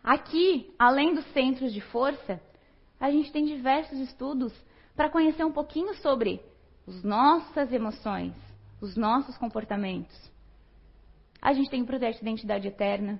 Aqui, 0.05 0.71
além 0.79 1.15
dos 1.15 1.25
centros 1.33 1.73
de 1.73 1.81
força, 1.81 2.39
a 3.01 3.11
gente 3.11 3.33
tem 3.33 3.47
diversos 3.47 3.99
estudos 3.99 4.53
para 4.95 5.09
conhecer 5.09 5.45
um 5.45 5.51
pouquinho 5.51 5.95
sobre 5.95 6.43
as 6.87 7.03
nossas 7.03 7.73
emoções, 7.73 8.35
os 8.83 8.97
nossos 8.97 9.39
comportamentos. 9.39 10.15
A 11.41 11.55
gente 11.55 11.71
tem 11.71 11.81
o 11.81 11.87
projeto 11.87 12.17
de 12.17 12.23
identidade 12.23 12.69
eterna, 12.69 13.19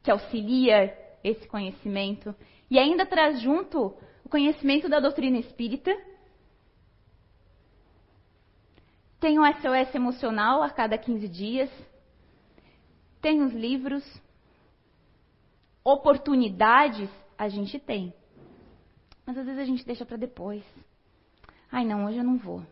que 0.00 0.12
auxilia 0.12 0.96
esse 1.24 1.44
conhecimento 1.48 2.32
e 2.70 2.78
ainda 2.78 3.04
traz 3.04 3.40
junto 3.40 3.96
o 4.24 4.28
conhecimento 4.28 4.88
da 4.88 5.00
doutrina 5.00 5.38
espírita. 5.38 5.90
Tem 9.18 9.40
o 9.40 9.44
SOS 9.44 9.92
emocional 9.92 10.62
a 10.62 10.70
cada 10.70 10.96
15 10.96 11.26
dias. 11.28 11.70
Tem 13.20 13.42
os 13.42 13.52
livros 13.52 14.04
oportunidades 15.84 17.10
a 17.36 17.48
gente 17.48 17.78
tem. 17.78 18.14
Mas 19.26 19.36
às 19.36 19.44
vezes 19.44 19.60
a 19.60 19.64
gente 19.64 19.84
deixa 19.84 20.06
para 20.06 20.16
depois. 20.16 20.64
Ai, 21.70 21.84
não, 21.84 22.06
hoje 22.06 22.18
eu 22.18 22.24
não 22.24 22.38
vou. 22.38 22.62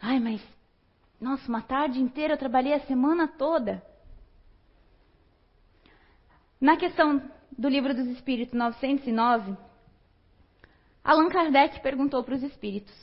Ai, 0.00 0.18
mas 0.18 0.40
nossa, 1.20 1.46
uma 1.48 1.60
tarde 1.60 2.00
inteira 2.00 2.34
eu 2.34 2.38
trabalhei 2.38 2.72
a 2.72 2.80
semana 2.86 3.28
toda. 3.28 3.84
Na 6.58 6.76
questão 6.76 7.22
do 7.56 7.68
livro 7.68 7.94
dos 7.94 8.06
Espíritos 8.06 8.54
909, 8.54 9.54
Allan 11.04 11.28
Kardec 11.28 11.80
perguntou 11.82 12.24
para 12.24 12.34
os 12.34 12.42
espíritos: 12.42 12.94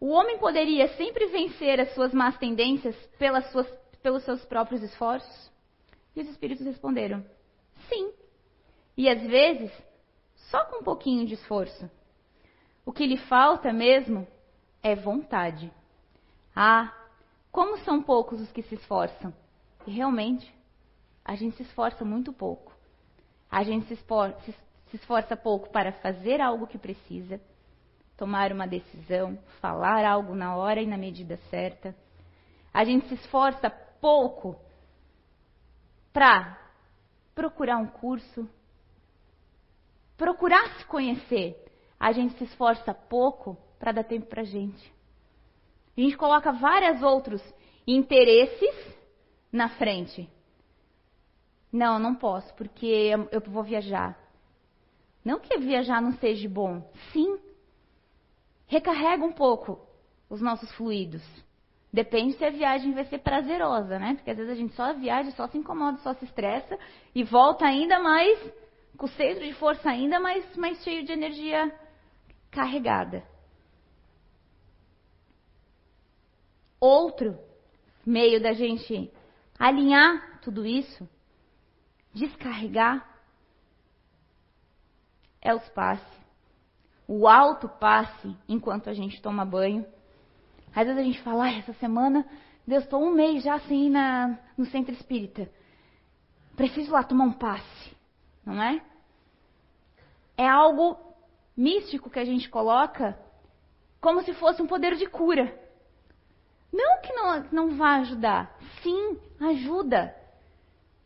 O 0.00 0.08
homem 0.08 0.38
poderia 0.38 0.88
sempre 0.96 1.26
vencer 1.26 1.78
as 1.78 1.92
suas 1.94 2.14
más 2.14 2.38
tendências 2.38 2.96
pelas 3.18 3.50
suas, 3.50 3.66
pelos 4.02 4.22
seus 4.24 4.42
próprios 4.46 4.82
esforços? 4.82 5.50
E 6.16 6.22
os 6.22 6.28
espíritos 6.28 6.64
responderam: 6.64 7.24
Sim. 7.90 8.12
E 8.96 9.08
às 9.08 9.20
vezes, 9.20 9.70
só 10.50 10.64
com 10.64 10.78
um 10.78 10.82
pouquinho 10.82 11.26
de 11.26 11.34
esforço. 11.34 11.90
O 12.86 12.92
que 12.92 13.06
lhe 13.06 13.18
falta 13.18 13.72
mesmo 13.72 14.26
é 14.82 14.94
vontade. 14.94 15.70
Ah, 16.56 16.94
como 17.52 17.76
são 17.78 18.02
poucos 18.02 18.40
os 18.40 18.50
que 18.50 18.62
se 18.62 18.76
esforçam. 18.76 19.34
E 19.86 19.90
realmente, 19.90 20.52
a 21.24 21.34
gente 21.34 21.56
se 21.56 21.62
esforça 21.62 22.04
muito 22.04 22.32
pouco. 22.32 22.72
A 23.50 23.62
gente 23.62 23.86
se 23.86 23.94
esforça, 23.94 24.40
se 24.90 24.96
esforça 24.96 25.36
pouco 25.36 25.70
para 25.70 25.92
fazer 25.92 26.40
algo 26.40 26.66
que 26.66 26.78
precisa, 26.78 27.40
tomar 28.16 28.52
uma 28.52 28.66
decisão, 28.66 29.38
falar 29.60 30.04
algo 30.04 30.34
na 30.34 30.56
hora 30.56 30.80
e 30.80 30.86
na 30.86 30.96
medida 30.96 31.36
certa. 31.50 31.94
A 32.72 32.84
gente 32.84 33.08
se 33.08 33.14
esforça 33.14 33.70
pouco 33.70 34.56
para 36.12 36.58
procurar 37.40 37.78
um 37.78 37.86
curso, 37.86 38.46
procurar 40.14 40.76
se 40.76 40.84
conhecer. 40.84 41.56
A 41.98 42.12
gente 42.12 42.36
se 42.36 42.44
esforça 42.44 42.92
pouco 42.92 43.56
para 43.78 43.92
dar 43.92 44.04
tempo 44.04 44.26
para 44.26 44.42
a 44.42 44.44
gente. 44.44 44.92
A 45.96 46.00
gente 46.02 46.18
coloca 46.18 46.52
vários 46.52 47.02
outros 47.02 47.42
interesses 47.86 48.74
na 49.50 49.70
frente. 49.70 50.28
Não, 51.72 51.98
não 51.98 52.14
posso, 52.14 52.52
porque 52.56 53.10
eu 53.32 53.40
vou 53.40 53.62
viajar. 53.62 54.18
Não 55.24 55.40
que 55.40 55.56
viajar 55.56 56.02
não 56.02 56.12
seja 56.18 56.46
bom. 56.46 56.92
Sim. 57.10 57.38
Recarrega 58.66 59.24
um 59.24 59.32
pouco 59.32 59.80
os 60.28 60.42
nossos 60.42 60.70
fluidos. 60.72 61.22
Depende 61.92 62.36
se 62.36 62.44
a 62.44 62.50
viagem 62.50 62.92
vai 62.92 63.04
ser 63.06 63.18
prazerosa, 63.18 63.98
né? 63.98 64.14
Porque 64.14 64.30
às 64.30 64.36
vezes 64.36 64.52
a 64.52 64.56
gente 64.56 64.74
só 64.74 64.92
viaja, 64.94 65.30
só 65.32 65.48
se 65.48 65.58
incomoda, 65.58 65.98
só 65.98 66.14
se 66.14 66.24
estressa 66.24 66.78
e 67.14 67.24
volta 67.24 67.66
ainda 67.66 67.98
mais, 67.98 68.38
com 68.96 69.06
o 69.06 69.08
centro 69.08 69.44
de 69.44 69.52
força 69.54 69.90
ainda 69.90 70.20
mais, 70.20 70.56
mais 70.56 70.80
cheio 70.84 71.04
de 71.04 71.12
energia 71.12 71.72
carregada. 72.50 73.24
Outro 76.78 77.36
meio 78.06 78.40
da 78.40 78.52
gente 78.52 79.12
alinhar 79.58 80.40
tudo 80.40 80.64
isso, 80.64 81.08
descarregar, 82.14 83.06
é 85.42 85.54
os 85.54 85.68
passe. 85.70 86.20
O 87.06 87.26
alto 87.26 87.68
passe 87.68 88.36
enquanto 88.48 88.88
a 88.88 88.94
gente 88.94 89.20
toma 89.20 89.44
banho 89.44 89.84
às 90.74 90.86
vezes 90.86 91.00
a 91.00 91.04
gente 91.04 91.20
fala, 91.22 91.44
ah, 91.44 91.52
essa 91.52 91.72
semana, 91.74 92.26
Deus, 92.66 92.84
estou 92.84 93.02
um 93.02 93.12
mês 93.12 93.42
já 93.42 93.56
ir 93.68 93.90
na, 93.90 94.38
no 94.56 94.64
centro 94.66 94.92
espírita. 94.92 95.50
Preciso 96.56 96.92
lá 96.92 97.02
tomar 97.02 97.24
um 97.24 97.32
passe, 97.32 97.96
não 98.44 98.62
é? 98.62 98.82
É 100.36 100.48
algo 100.48 100.96
místico 101.56 102.10
que 102.10 102.18
a 102.18 102.24
gente 102.24 102.48
coloca 102.48 103.18
como 104.00 104.22
se 104.22 104.32
fosse 104.34 104.62
um 104.62 104.66
poder 104.66 104.96
de 104.96 105.06
cura. 105.06 105.58
Não 106.72 107.00
que 107.02 107.12
não, 107.12 107.46
não 107.50 107.76
vá 107.76 107.96
ajudar. 107.96 108.56
Sim, 108.82 109.18
ajuda. 109.40 110.14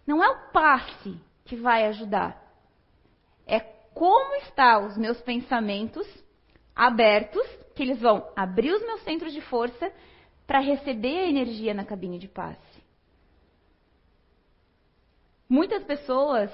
Não 0.07 0.23
é 0.23 0.29
o 0.29 0.51
passe 0.53 1.19
que 1.45 1.57
vai 1.57 1.87
ajudar. 1.87 2.41
É 3.47 3.61
como 3.61 4.37
estão 4.37 4.87
os 4.87 4.99
meus 4.99 5.21
pensamentos 5.23 6.07
abertos 6.75 7.47
que 7.75 7.83
eles 7.83 8.01
vão 8.01 8.27
abrir 8.37 8.73
os 8.73 8.83
meus 8.83 9.03
centros 9.03 9.33
de 9.33 9.41
força 9.43 9.93
para 10.47 10.61
receber 10.61 11.21
a 11.21 11.29
energia 11.29 11.75
na 11.75 11.85
cabine 11.85 12.19
de 12.19 12.29
passe. 12.29 12.85
Muitas 15.49 15.85
pessoas 15.85 16.51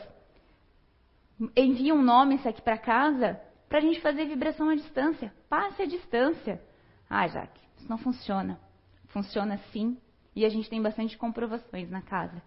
enviam 1.56 2.02
nomes 2.02 2.46
aqui 2.46 2.60
para 2.60 2.78
casa 2.78 3.40
para 3.68 3.78
a 3.78 3.80
gente 3.80 4.00
fazer 4.00 4.26
vibração 4.26 4.68
à 4.68 4.74
distância. 4.74 5.32
Passe 5.48 5.82
à 5.82 5.86
distância. 5.86 6.60
Ah, 7.08 7.26
Jaque, 7.28 7.60
isso 7.78 7.88
não 7.88 7.98
funciona. 7.98 8.60
Funciona 9.08 9.58
sim. 9.72 9.96
E 10.34 10.44
a 10.44 10.48
gente 10.48 10.68
tem 10.68 10.82
bastante 10.82 11.16
comprovações 11.16 11.90
na 11.90 12.02
casa. 12.02 12.42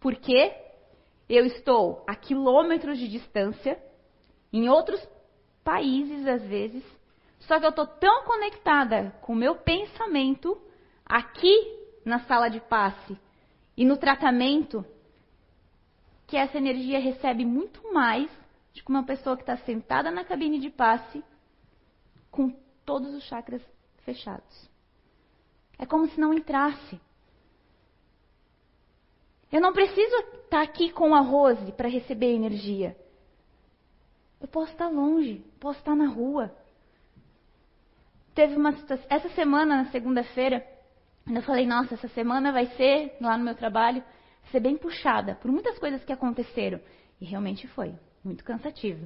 Por 0.00 0.14
quê? 0.16 0.54
Eu 1.28 1.44
estou 1.44 2.04
a 2.06 2.14
quilômetros 2.14 2.98
de 2.98 3.08
distância, 3.08 3.78
em 4.52 4.68
outros 4.68 5.06
países 5.62 6.26
às 6.26 6.42
vezes, 6.42 6.82
só 7.40 7.58
que 7.58 7.66
eu 7.66 7.70
estou 7.70 7.86
tão 7.86 8.24
conectada 8.24 9.10
com 9.22 9.32
o 9.32 9.36
meu 9.36 9.56
pensamento 9.56 10.60
aqui 11.04 11.78
na 12.04 12.20
sala 12.20 12.48
de 12.48 12.60
passe 12.60 13.16
e 13.76 13.84
no 13.84 13.96
tratamento 13.96 14.84
que 16.26 16.36
essa 16.36 16.58
energia 16.58 16.98
recebe 16.98 17.44
muito 17.44 17.92
mais 17.92 18.30
do 18.74 18.82
que 18.82 18.90
uma 18.90 19.04
pessoa 19.04 19.36
que 19.36 19.42
está 19.42 19.56
sentada 19.58 20.10
na 20.10 20.24
cabine 20.24 20.58
de 20.58 20.70
passe 20.70 21.24
com 22.30 22.50
todos 22.84 23.14
os 23.14 23.22
chakras 23.24 23.62
fechados. 24.04 24.68
É 25.78 25.86
como 25.86 26.08
se 26.08 26.20
não 26.20 26.34
entrasse. 26.34 27.00
Eu 29.50 29.60
não 29.60 29.72
preciso 29.72 30.16
estar 30.44 30.62
aqui 30.62 30.90
com 30.90 31.14
a 31.14 31.20
Rose 31.20 31.72
para 31.72 31.88
receber 31.88 32.34
energia. 32.34 32.96
Eu 34.40 34.48
posso 34.48 34.72
estar 34.72 34.88
longe, 34.88 35.44
posso 35.58 35.78
estar 35.78 35.96
na 35.96 36.06
rua. 36.06 36.54
Teve 38.38 38.54
uma 38.54 38.70
situação, 38.70 39.04
essa 39.10 39.28
semana, 39.30 39.78
na 39.78 39.86
segunda-feira, 39.86 40.64
eu 41.28 41.42
falei, 41.42 41.66
nossa, 41.66 41.94
essa 41.94 42.06
semana 42.06 42.52
vai 42.52 42.66
ser, 42.76 43.16
lá 43.20 43.36
no 43.36 43.42
meu 43.42 43.56
trabalho, 43.56 44.00
ser 44.52 44.60
bem 44.60 44.76
puxada, 44.76 45.34
por 45.34 45.50
muitas 45.50 45.76
coisas 45.76 46.04
que 46.04 46.12
aconteceram. 46.12 46.78
E 47.20 47.24
realmente 47.24 47.66
foi, 47.66 47.92
muito 48.22 48.44
cansativa. 48.44 49.04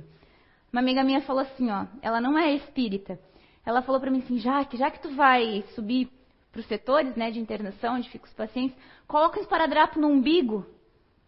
Uma 0.71 0.83
amiga 0.83 1.03
minha 1.03 1.23
falou 1.23 1.41
assim, 1.41 1.71
ó, 1.71 1.87
ela 2.03 2.21
não 2.21 2.39
é 2.39 2.53
espírita. 2.57 3.19
Ela 3.65 3.81
falou 3.81 3.99
para 3.99 4.11
mim 4.11 4.19
assim, 4.19 4.37
Jaque, 4.37 4.77
já 4.77 4.91
que 4.91 5.01
tu 5.01 5.09
vai 5.15 5.65
subir 5.75 6.11
para 6.51 6.61
os 6.61 6.67
setores 6.67 7.17
né, 7.17 7.31
de 7.31 7.41
internação, 7.41 7.95
onde 7.95 8.11
ficam 8.11 8.29
os 8.29 8.35
pacientes, 8.35 8.77
coloca 9.09 9.39
um 9.39 9.43
esparadrapo 9.43 9.99
no 9.99 10.09
umbigo. 10.09 10.67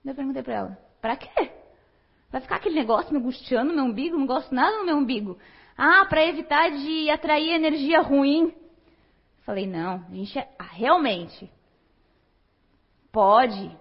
Eu 0.05 0.14
perguntei 0.14 0.42
para 0.42 0.55
ela, 0.55 0.78
para 1.00 1.16
quê? 1.16 1.52
Vai 2.30 2.42
ficar 2.42 2.57
aquele 2.57 2.74
negócio 2.74 3.11
me 3.14 3.18
angustiando 3.18 3.70
no 3.70 3.76
meu 3.76 3.84
umbigo? 3.86 4.18
Não 4.18 4.26
gosto 4.26 4.55
nada 4.55 4.76
no 4.76 4.84
meu 4.84 4.98
umbigo. 4.98 5.38
Ah, 5.77 6.05
para 6.07 6.25
evitar 6.25 6.70
de 6.70 7.11
atrair 7.11 7.51
energia 7.51 8.01
ruim. 8.01 8.55
Falei, 9.45 9.66
não, 9.66 10.05
a 10.09 10.14
gente 10.14 10.39
é, 10.39 10.49
ah, 10.59 10.64
realmente 10.64 11.51
pode. 13.12 13.77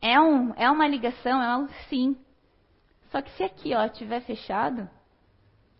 É, 0.00 0.18
um, 0.20 0.54
é 0.54 0.70
uma 0.70 0.86
ligação, 0.86 1.42
é 1.42 1.56
um 1.56 1.68
sim. 1.88 2.16
Só 3.10 3.20
que 3.20 3.30
se 3.32 3.42
aqui, 3.42 3.74
ó, 3.74 3.88
tiver 3.88 4.20
fechado, 4.20 4.88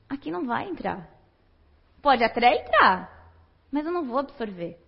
aqui 0.09 0.31
não 0.31 0.47
vai 0.47 0.69
entrar. 0.69 1.09
Pode 2.03 2.25
até 2.25 2.57
entrar, 2.57 3.33
mas 3.71 3.85
eu 3.85 3.93
não 3.93 4.05
vou 4.05 4.19
absorver. 4.19 4.79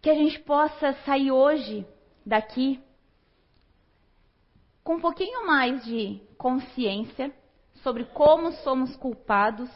Que 0.00 0.10
a 0.10 0.14
gente 0.14 0.38
possa 0.40 0.92
sair 1.04 1.30
hoje 1.30 1.86
daqui 2.24 2.82
com 4.84 4.96
um 4.96 5.00
pouquinho 5.00 5.46
mais 5.46 5.82
de 5.84 6.20
consciência 6.36 7.34
sobre 7.82 8.04
como 8.04 8.52
somos 8.52 8.94
culpados 8.96 9.70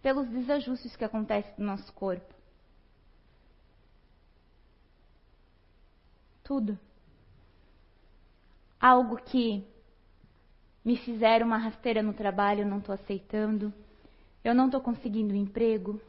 pelos 0.00 0.28
desajustes 0.28 0.94
que 0.94 1.04
acontecem 1.04 1.52
no 1.58 1.66
nosso 1.66 1.92
corpo. 1.92 2.32
Tudo. 6.44 6.78
Algo 8.78 9.16
que 9.16 9.66
me 10.84 10.96
fizeram 10.96 11.48
uma 11.48 11.58
rasteira 11.58 12.00
no 12.04 12.14
trabalho, 12.14 12.60
eu 12.60 12.68
não 12.68 12.78
estou 12.78 12.94
aceitando. 12.94 13.74
Eu 14.44 14.54
não 14.54 14.66
estou 14.66 14.80
conseguindo 14.80 15.34
um 15.34 15.36
emprego. 15.36 16.00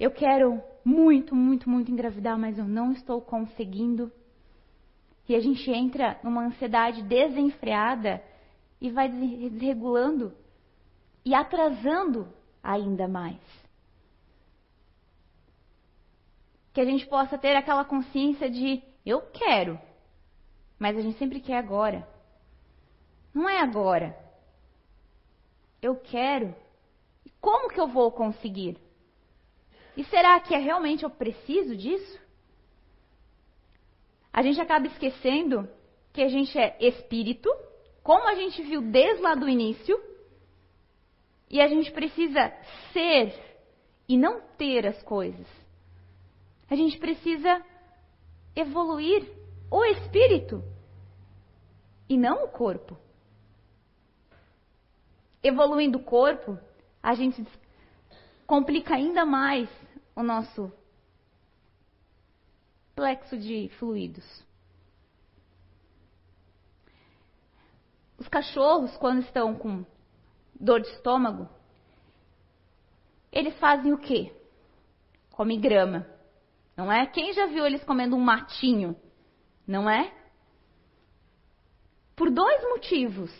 Eu 0.00 0.10
quero 0.10 0.60
muito, 0.84 1.36
muito, 1.36 1.70
muito 1.70 1.92
engravidar, 1.92 2.36
mas 2.36 2.58
eu 2.58 2.64
não 2.64 2.90
estou 2.90 3.20
conseguindo. 3.20 4.10
E 5.28 5.34
a 5.34 5.40
gente 5.40 5.70
entra 5.70 6.18
numa 6.22 6.46
ansiedade 6.46 7.02
desenfreada 7.02 8.22
e 8.80 8.90
vai 8.90 9.08
desregulando 9.10 10.32
e 11.24 11.34
atrasando 11.34 12.32
ainda 12.62 13.06
mais. 13.06 13.40
Que 16.72 16.80
a 16.80 16.84
gente 16.84 17.06
possa 17.06 17.36
ter 17.36 17.54
aquela 17.56 17.84
consciência 17.84 18.48
de 18.48 18.82
eu 19.04 19.20
quero, 19.20 19.78
mas 20.78 20.96
a 20.96 21.02
gente 21.02 21.18
sempre 21.18 21.40
quer 21.40 21.58
agora. 21.58 22.08
Não 23.34 23.48
é 23.48 23.60
agora. 23.60 24.16
Eu 25.82 25.96
quero. 25.96 26.54
E 27.26 27.30
como 27.40 27.68
que 27.68 27.80
eu 27.80 27.88
vou 27.88 28.10
conseguir? 28.10 28.78
E 29.96 30.04
será 30.04 30.40
que 30.40 30.54
é 30.54 30.58
realmente 30.58 31.04
eu 31.04 31.10
preciso 31.10 31.76
disso? 31.76 32.27
A 34.38 34.42
gente 34.42 34.60
acaba 34.60 34.86
esquecendo 34.86 35.68
que 36.12 36.22
a 36.22 36.28
gente 36.28 36.56
é 36.56 36.76
espírito, 36.78 37.50
como 38.04 38.28
a 38.28 38.36
gente 38.36 38.62
viu 38.62 38.80
desde 38.80 39.20
lá 39.20 39.34
do 39.34 39.48
início, 39.48 40.00
e 41.50 41.60
a 41.60 41.66
gente 41.66 41.90
precisa 41.90 42.52
ser 42.92 43.34
e 44.08 44.16
não 44.16 44.40
ter 44.56 44.86
as 44.86 45.02
coisas. 45.02 45.44
A 46.70 46.76
gente 46.76 46.96
precisa 46.98 47.60
evoluir 48.54 49.28
o 49.68 49.84
espírito 49.86 50.62
e 52.08 52.16
não 52.16 52.44
o 52.44 52.48
corpo. 52.48 52.96
Evoluindo 55.42 55.98
o 55.98 56.04
corpo, 56.04 56.56
a 57.02 57.12
gente 57.14 57.44
complica 58.46 58.94
ainda 58.94 59.26
mais 59.26 59.68
o 60.14 60.22
nosso 60.22 60.72
plexo 62.98 63.38
de 63.38 63.68
fluidos. 63.78 64.24
Os 68.18 68.26
cachorros, 68.26 68.96
quando 68.96 69.20
estão 69.20 69.54
com 69.54 69.86
dor 70.58 70.80
de 70.80 70.88
estômago, 70.88 71.48
eles 73.30 73.56
fazem 73.60 73.92
o 73.92 73.98
quê? 73.98 74.34
Comem 75.30 75.60
grama, 75.60 76.08
não 76.76 76.90
é? 76.90 77.06
Quem 77.06 77.32
já 77.32 77.46
viu 77.46 77.64
eles 77.64 77.84
comendo 77.84 78.16
um 78.16 78.20
matinho, 78.20 78.96
não 79.64 79.88
é? 79.88 80.12
Por 82.16 82.32
dois 82.32 82.60
motivos. 82.64 83.32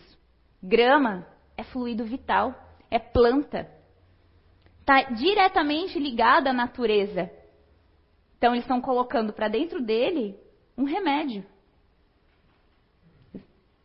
Grama 0.63 1.27
é 1.57 1.65
fluido 1.65 2.05
vital, 2.05 2.55
é 2.89 2.97
planta. 2.97 3.69
Está 4.79 5.01
diretamente 5.11 5.99
ligada 5.99 6.51
à 6.51 6.53
natureza. 6.53 7.29
Então 8.39 8.53
eles 8.53 8.63
estão 8.63 8.79
colocando 8.79 9.33
para 9.33 9.49
dentro 9.49 9.83
dele 9.83 10.39
um 10.77 10.85
remédio 10.85 11.45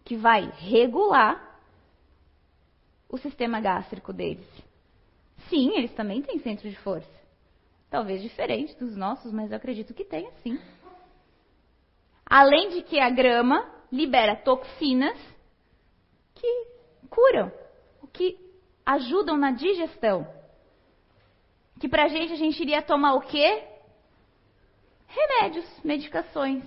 que 0.04 0.16
vai 0.16 0.48
regular 0.58 1.58
o 3.08 3.18
sistema 3.18 3.60
gástrico 3.60 4.12
deles. 4.12 4.46
Sim, 5.48 5.76
eles 5.76 5.92
também 5.94 6.22
têm 6.22 6.38
centro 6.38 6.70
de 6.70 6.76
força. 6.76 7.10
Talvez 7.90 8.22
diferente 8.22 8.78
dos 8.78 8.94
nossos, 8.94 9.32
mas 9.32 9.50
eu 9.50 9.56
acredito 9.56 9.92
que 9.92 10.04
tenha 10.04 10.30
sim. 10.44 10.56
Além 12.24 12.68
de 12.68 12.82
que 12.82 13.00
a 13.00 13.10
grama 13.10 13.68
libera 13.90 14.36
toxinas 14.36 15.18
que 16.32 16.66
curam, 17.10 17.50
que 18.12 18.38
ajudam 18.86 19.36
na 19.36 19.50
digestão. 19.50 20.24
Que 21.80 21.88
pra 21.88 22.06
gente 22.06 22.32
a 22.32 22.36
gente 22.36 22.62
iria 22.62 22.80
tomar 22.80 23.14
o 23.14 23.20
quê? 23.20 23.73
Remédios, 25.14 25.66
medicações. 25.84 26.64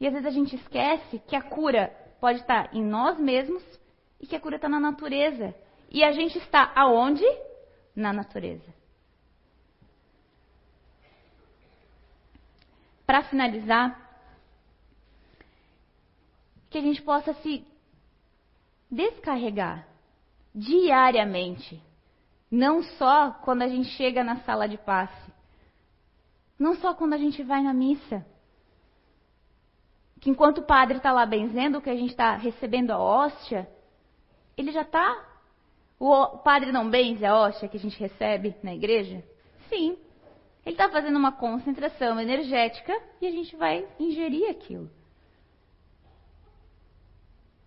E 0.00 0.06
às 0.06 0.12
vezes 0.12 0.26
a 0.26 0.30
gente 0.30 0.56
esquece 0.56 1.18
que 1.26 1.36
a 1.36 1.42
cura 1.42 1.88
pode 2.20 2.40
estar 2.40 2.74
em 2.74 2.82
nós 2.82 3.18
mesmos 3.18 3.62
e 4.20 4.26
que 4.26 4.36
a 4.36 4.40
cura 4.40 4.56
está 4.56 4.68
na 4.68 4.80
natureza. 4.80 5.54
E 5.90 6.02
a 6.02 6.12
gente 6.12 6.38
está 6.38 6.72
aonde? 6.74 7.24
Na 7.94 8.12
natureza. 8.12 8.74
Para 13.06 13.22
finalizar, 13.24 14.04
que 16.70 16.78
a 16.78 16.82
gente 16.82 17.00
possa 17.02 17.32
se 17.34 17.64
descarregar 18.90 19.86
diariamente, 20.54 21.80
não 22.50 22.82
só 22.82 23.30
quando 23.44 23.62
a 23.62 23.68
gente 23.68 23.88
chega 23.90 24.24
na 24.24 24.40
sala 24.40 24.66
de 24.66 24.76
passe, 24.78 25.23
não 26.64 26.74
só 26.76 26.94
quando 26.94 27.12
a 27.12 27.18
gente 27.18 27.42
vai 27.42 27.62
na 27.62 27.74
missa. 27.74 28.24
Que 30.18 30.30
enquanto 30.30 30.58
o 30.58 30.66
padre 30.66 30.96
está 30.96 31.12
lá 31.12 31.26
benzendo, 31.26 31.78
que 31.82 31.90
a 31.90 31.94
gente 31.94 32.12
está 32.12 32.36
recebendo 32.36 32.90
a 32.90 32.98
hóstia, 32.98 33.68
ele 34.56 34.72
já 34.72 34.80
está. 34.80 35.22
O 36.00 36.38
padre 36.38 36.72
não 36.72 36.88
benze 36.88 37.22
a 37.22 37.38
hóstia 37.38 37.68
que 37.68 37.76
a 37.76 37.80
gente 37.80 38.00
recebe 38.00 38.56
na 38.62 38.74
igreja? 38.74 39.22
Sim. 39.68 39.98
Ele 40.64 40.74
está 40.74 40.88
fazendo 40.88 41.18
uma 41.18 41.32
concentração 41.32 42.18
energética 42.18 42.98
e 43.20 43.26
a 43.26 43.30
gente 43.30 43.54
vai 43.56 43.86
ingerir 44.00 44.48
aquilo. 44.48 44.90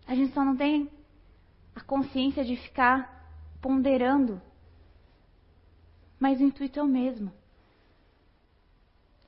A 0.08 0.16
gente 0.16 0.34
só 0.34 0.44
não 0.44 0.58
tem 0.58 0.90
a 1.76 1.82
consciência 1.82 2.44
de 2.44 2.56
ficar 2.56 3.30
ponderando. 3.62 4.42
Mas 6.20 6.40
o 6.40 6.44
intuito 6.44 6.80
é 6.80 6.84
o 6.84 6.88
mesmo 6.88 7.32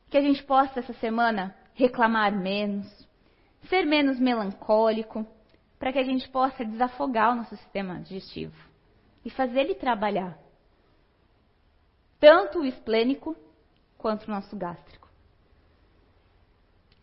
que 0.09 0.17
a 0.17 0.21
gente 0.21 0.43
possa 0.43 0.79
essa 0.79 0.93
semana 0.93 1.55
reclamar 1.73 2.35
menos, 2.35 2.87
ser 3.69 3.85
menos 3.85 4.19
melancólico, 4.19 5.25
para 5.77 5.93
que 5.93 5.99
a 5.99 6.03
gente 6.03 6.27
possa 6.29 6.65
desafogar 6.65 7.31
o 7.31 7.35
nosso 7.35 7.55
sistema 7.55 7.99
digestivo 7.99 8.55
e 9.23 9.29
fazer 9.29 9.61
ele 9.61 9.75
trabalhar. 9.75 10.37
Tanto 12.19 12.59
o 12.59 12.65
esplênico 12.65 13.35
quanto 13.97 14.25
o 14.25 14.31
nosso 14.31 14.55
gástrico. 14.57 15.07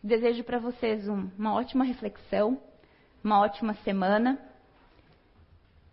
Desejo 0.03 0.43
para 0.43 0.59
vocês 0.59 1.07
uma 1.07 1.53
ótima 1.53 1.83
reflexão, 1.83 2.61
uma 3.23 3.39
ótima 3.39 3.73
semana. 3.75 4.39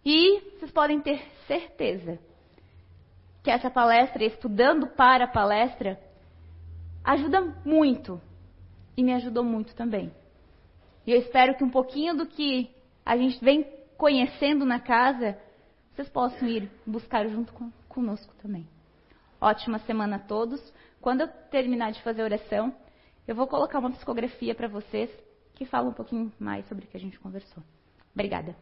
E 0.05 0.41
vocês 0.41 0.71
podem 0.71 1.01
ter 1.01 1.23
certeza 1.47 2.19
que 3.43 3.51
essa 3.51 3.71
palestra, 3.71 4.25
estudando 4.25 4.87
para 4.89 5.25
a 5.25 5.29
palestra, 5.29 5.99
ajuda 7.05 7.41
muito. 7.65 8.21
E 8.97 9.03
me 9.03 9.13
ajudou 9.13 9.45
muito 9.45 9.75
também. 9.75 10.13
E 11.07 11.13
eu 11.13 11.19
espero 11.19 11.57
que 11.57 11.65
um 11.65 11.71
pouquinho 11.71 12.17
do 12.17 12.27
que 12.27 12.71
a 13.05 13.17
gente 13.17 13.45
vem 13.45 13.67
conhecendo 13.97 14.65
na 14.65 14.81
casa, 14.81 15.39
vocês 15.93 16.09
possam 16.09 16.49
ir 16.49 16.71
buscar 16.87 17.29
junto 17.29 17.53
com, 17.53 17.71
conosco 17.89 18.35
também. 18.41 18.67
Ótima 19.41 19.79
semana 19.81 20.17
a 20.17 20.21
todos. 20.21 20.61
Quando 21.01 21.21
eu 21.21 21.29
terminar 21.51 21.93
de 21.93 22.03
fazer 22.03 22.23
a 22.23 22.25
oração, 22.25 22.75
eu 23.29 23.35
vou 23.35 23.47
colocar 23.47 23.79
uma 23.79 23.91
psicografia 23.91 24.55
para 24.55 24.69
vocês 24.69 25.11
que 25.55 25.65
fala 25.65 25.89
um 25.89 25.93
pouquinho 25.93 26.33
mais 26.39 26.67
sobre 26.69 26.85
o 26.85 26.89
que 26.89 26.97
a 26.97 27.01
gente 27.01 27.19
conversou. 27.19 27.63
Obrigada. 28.13 28.57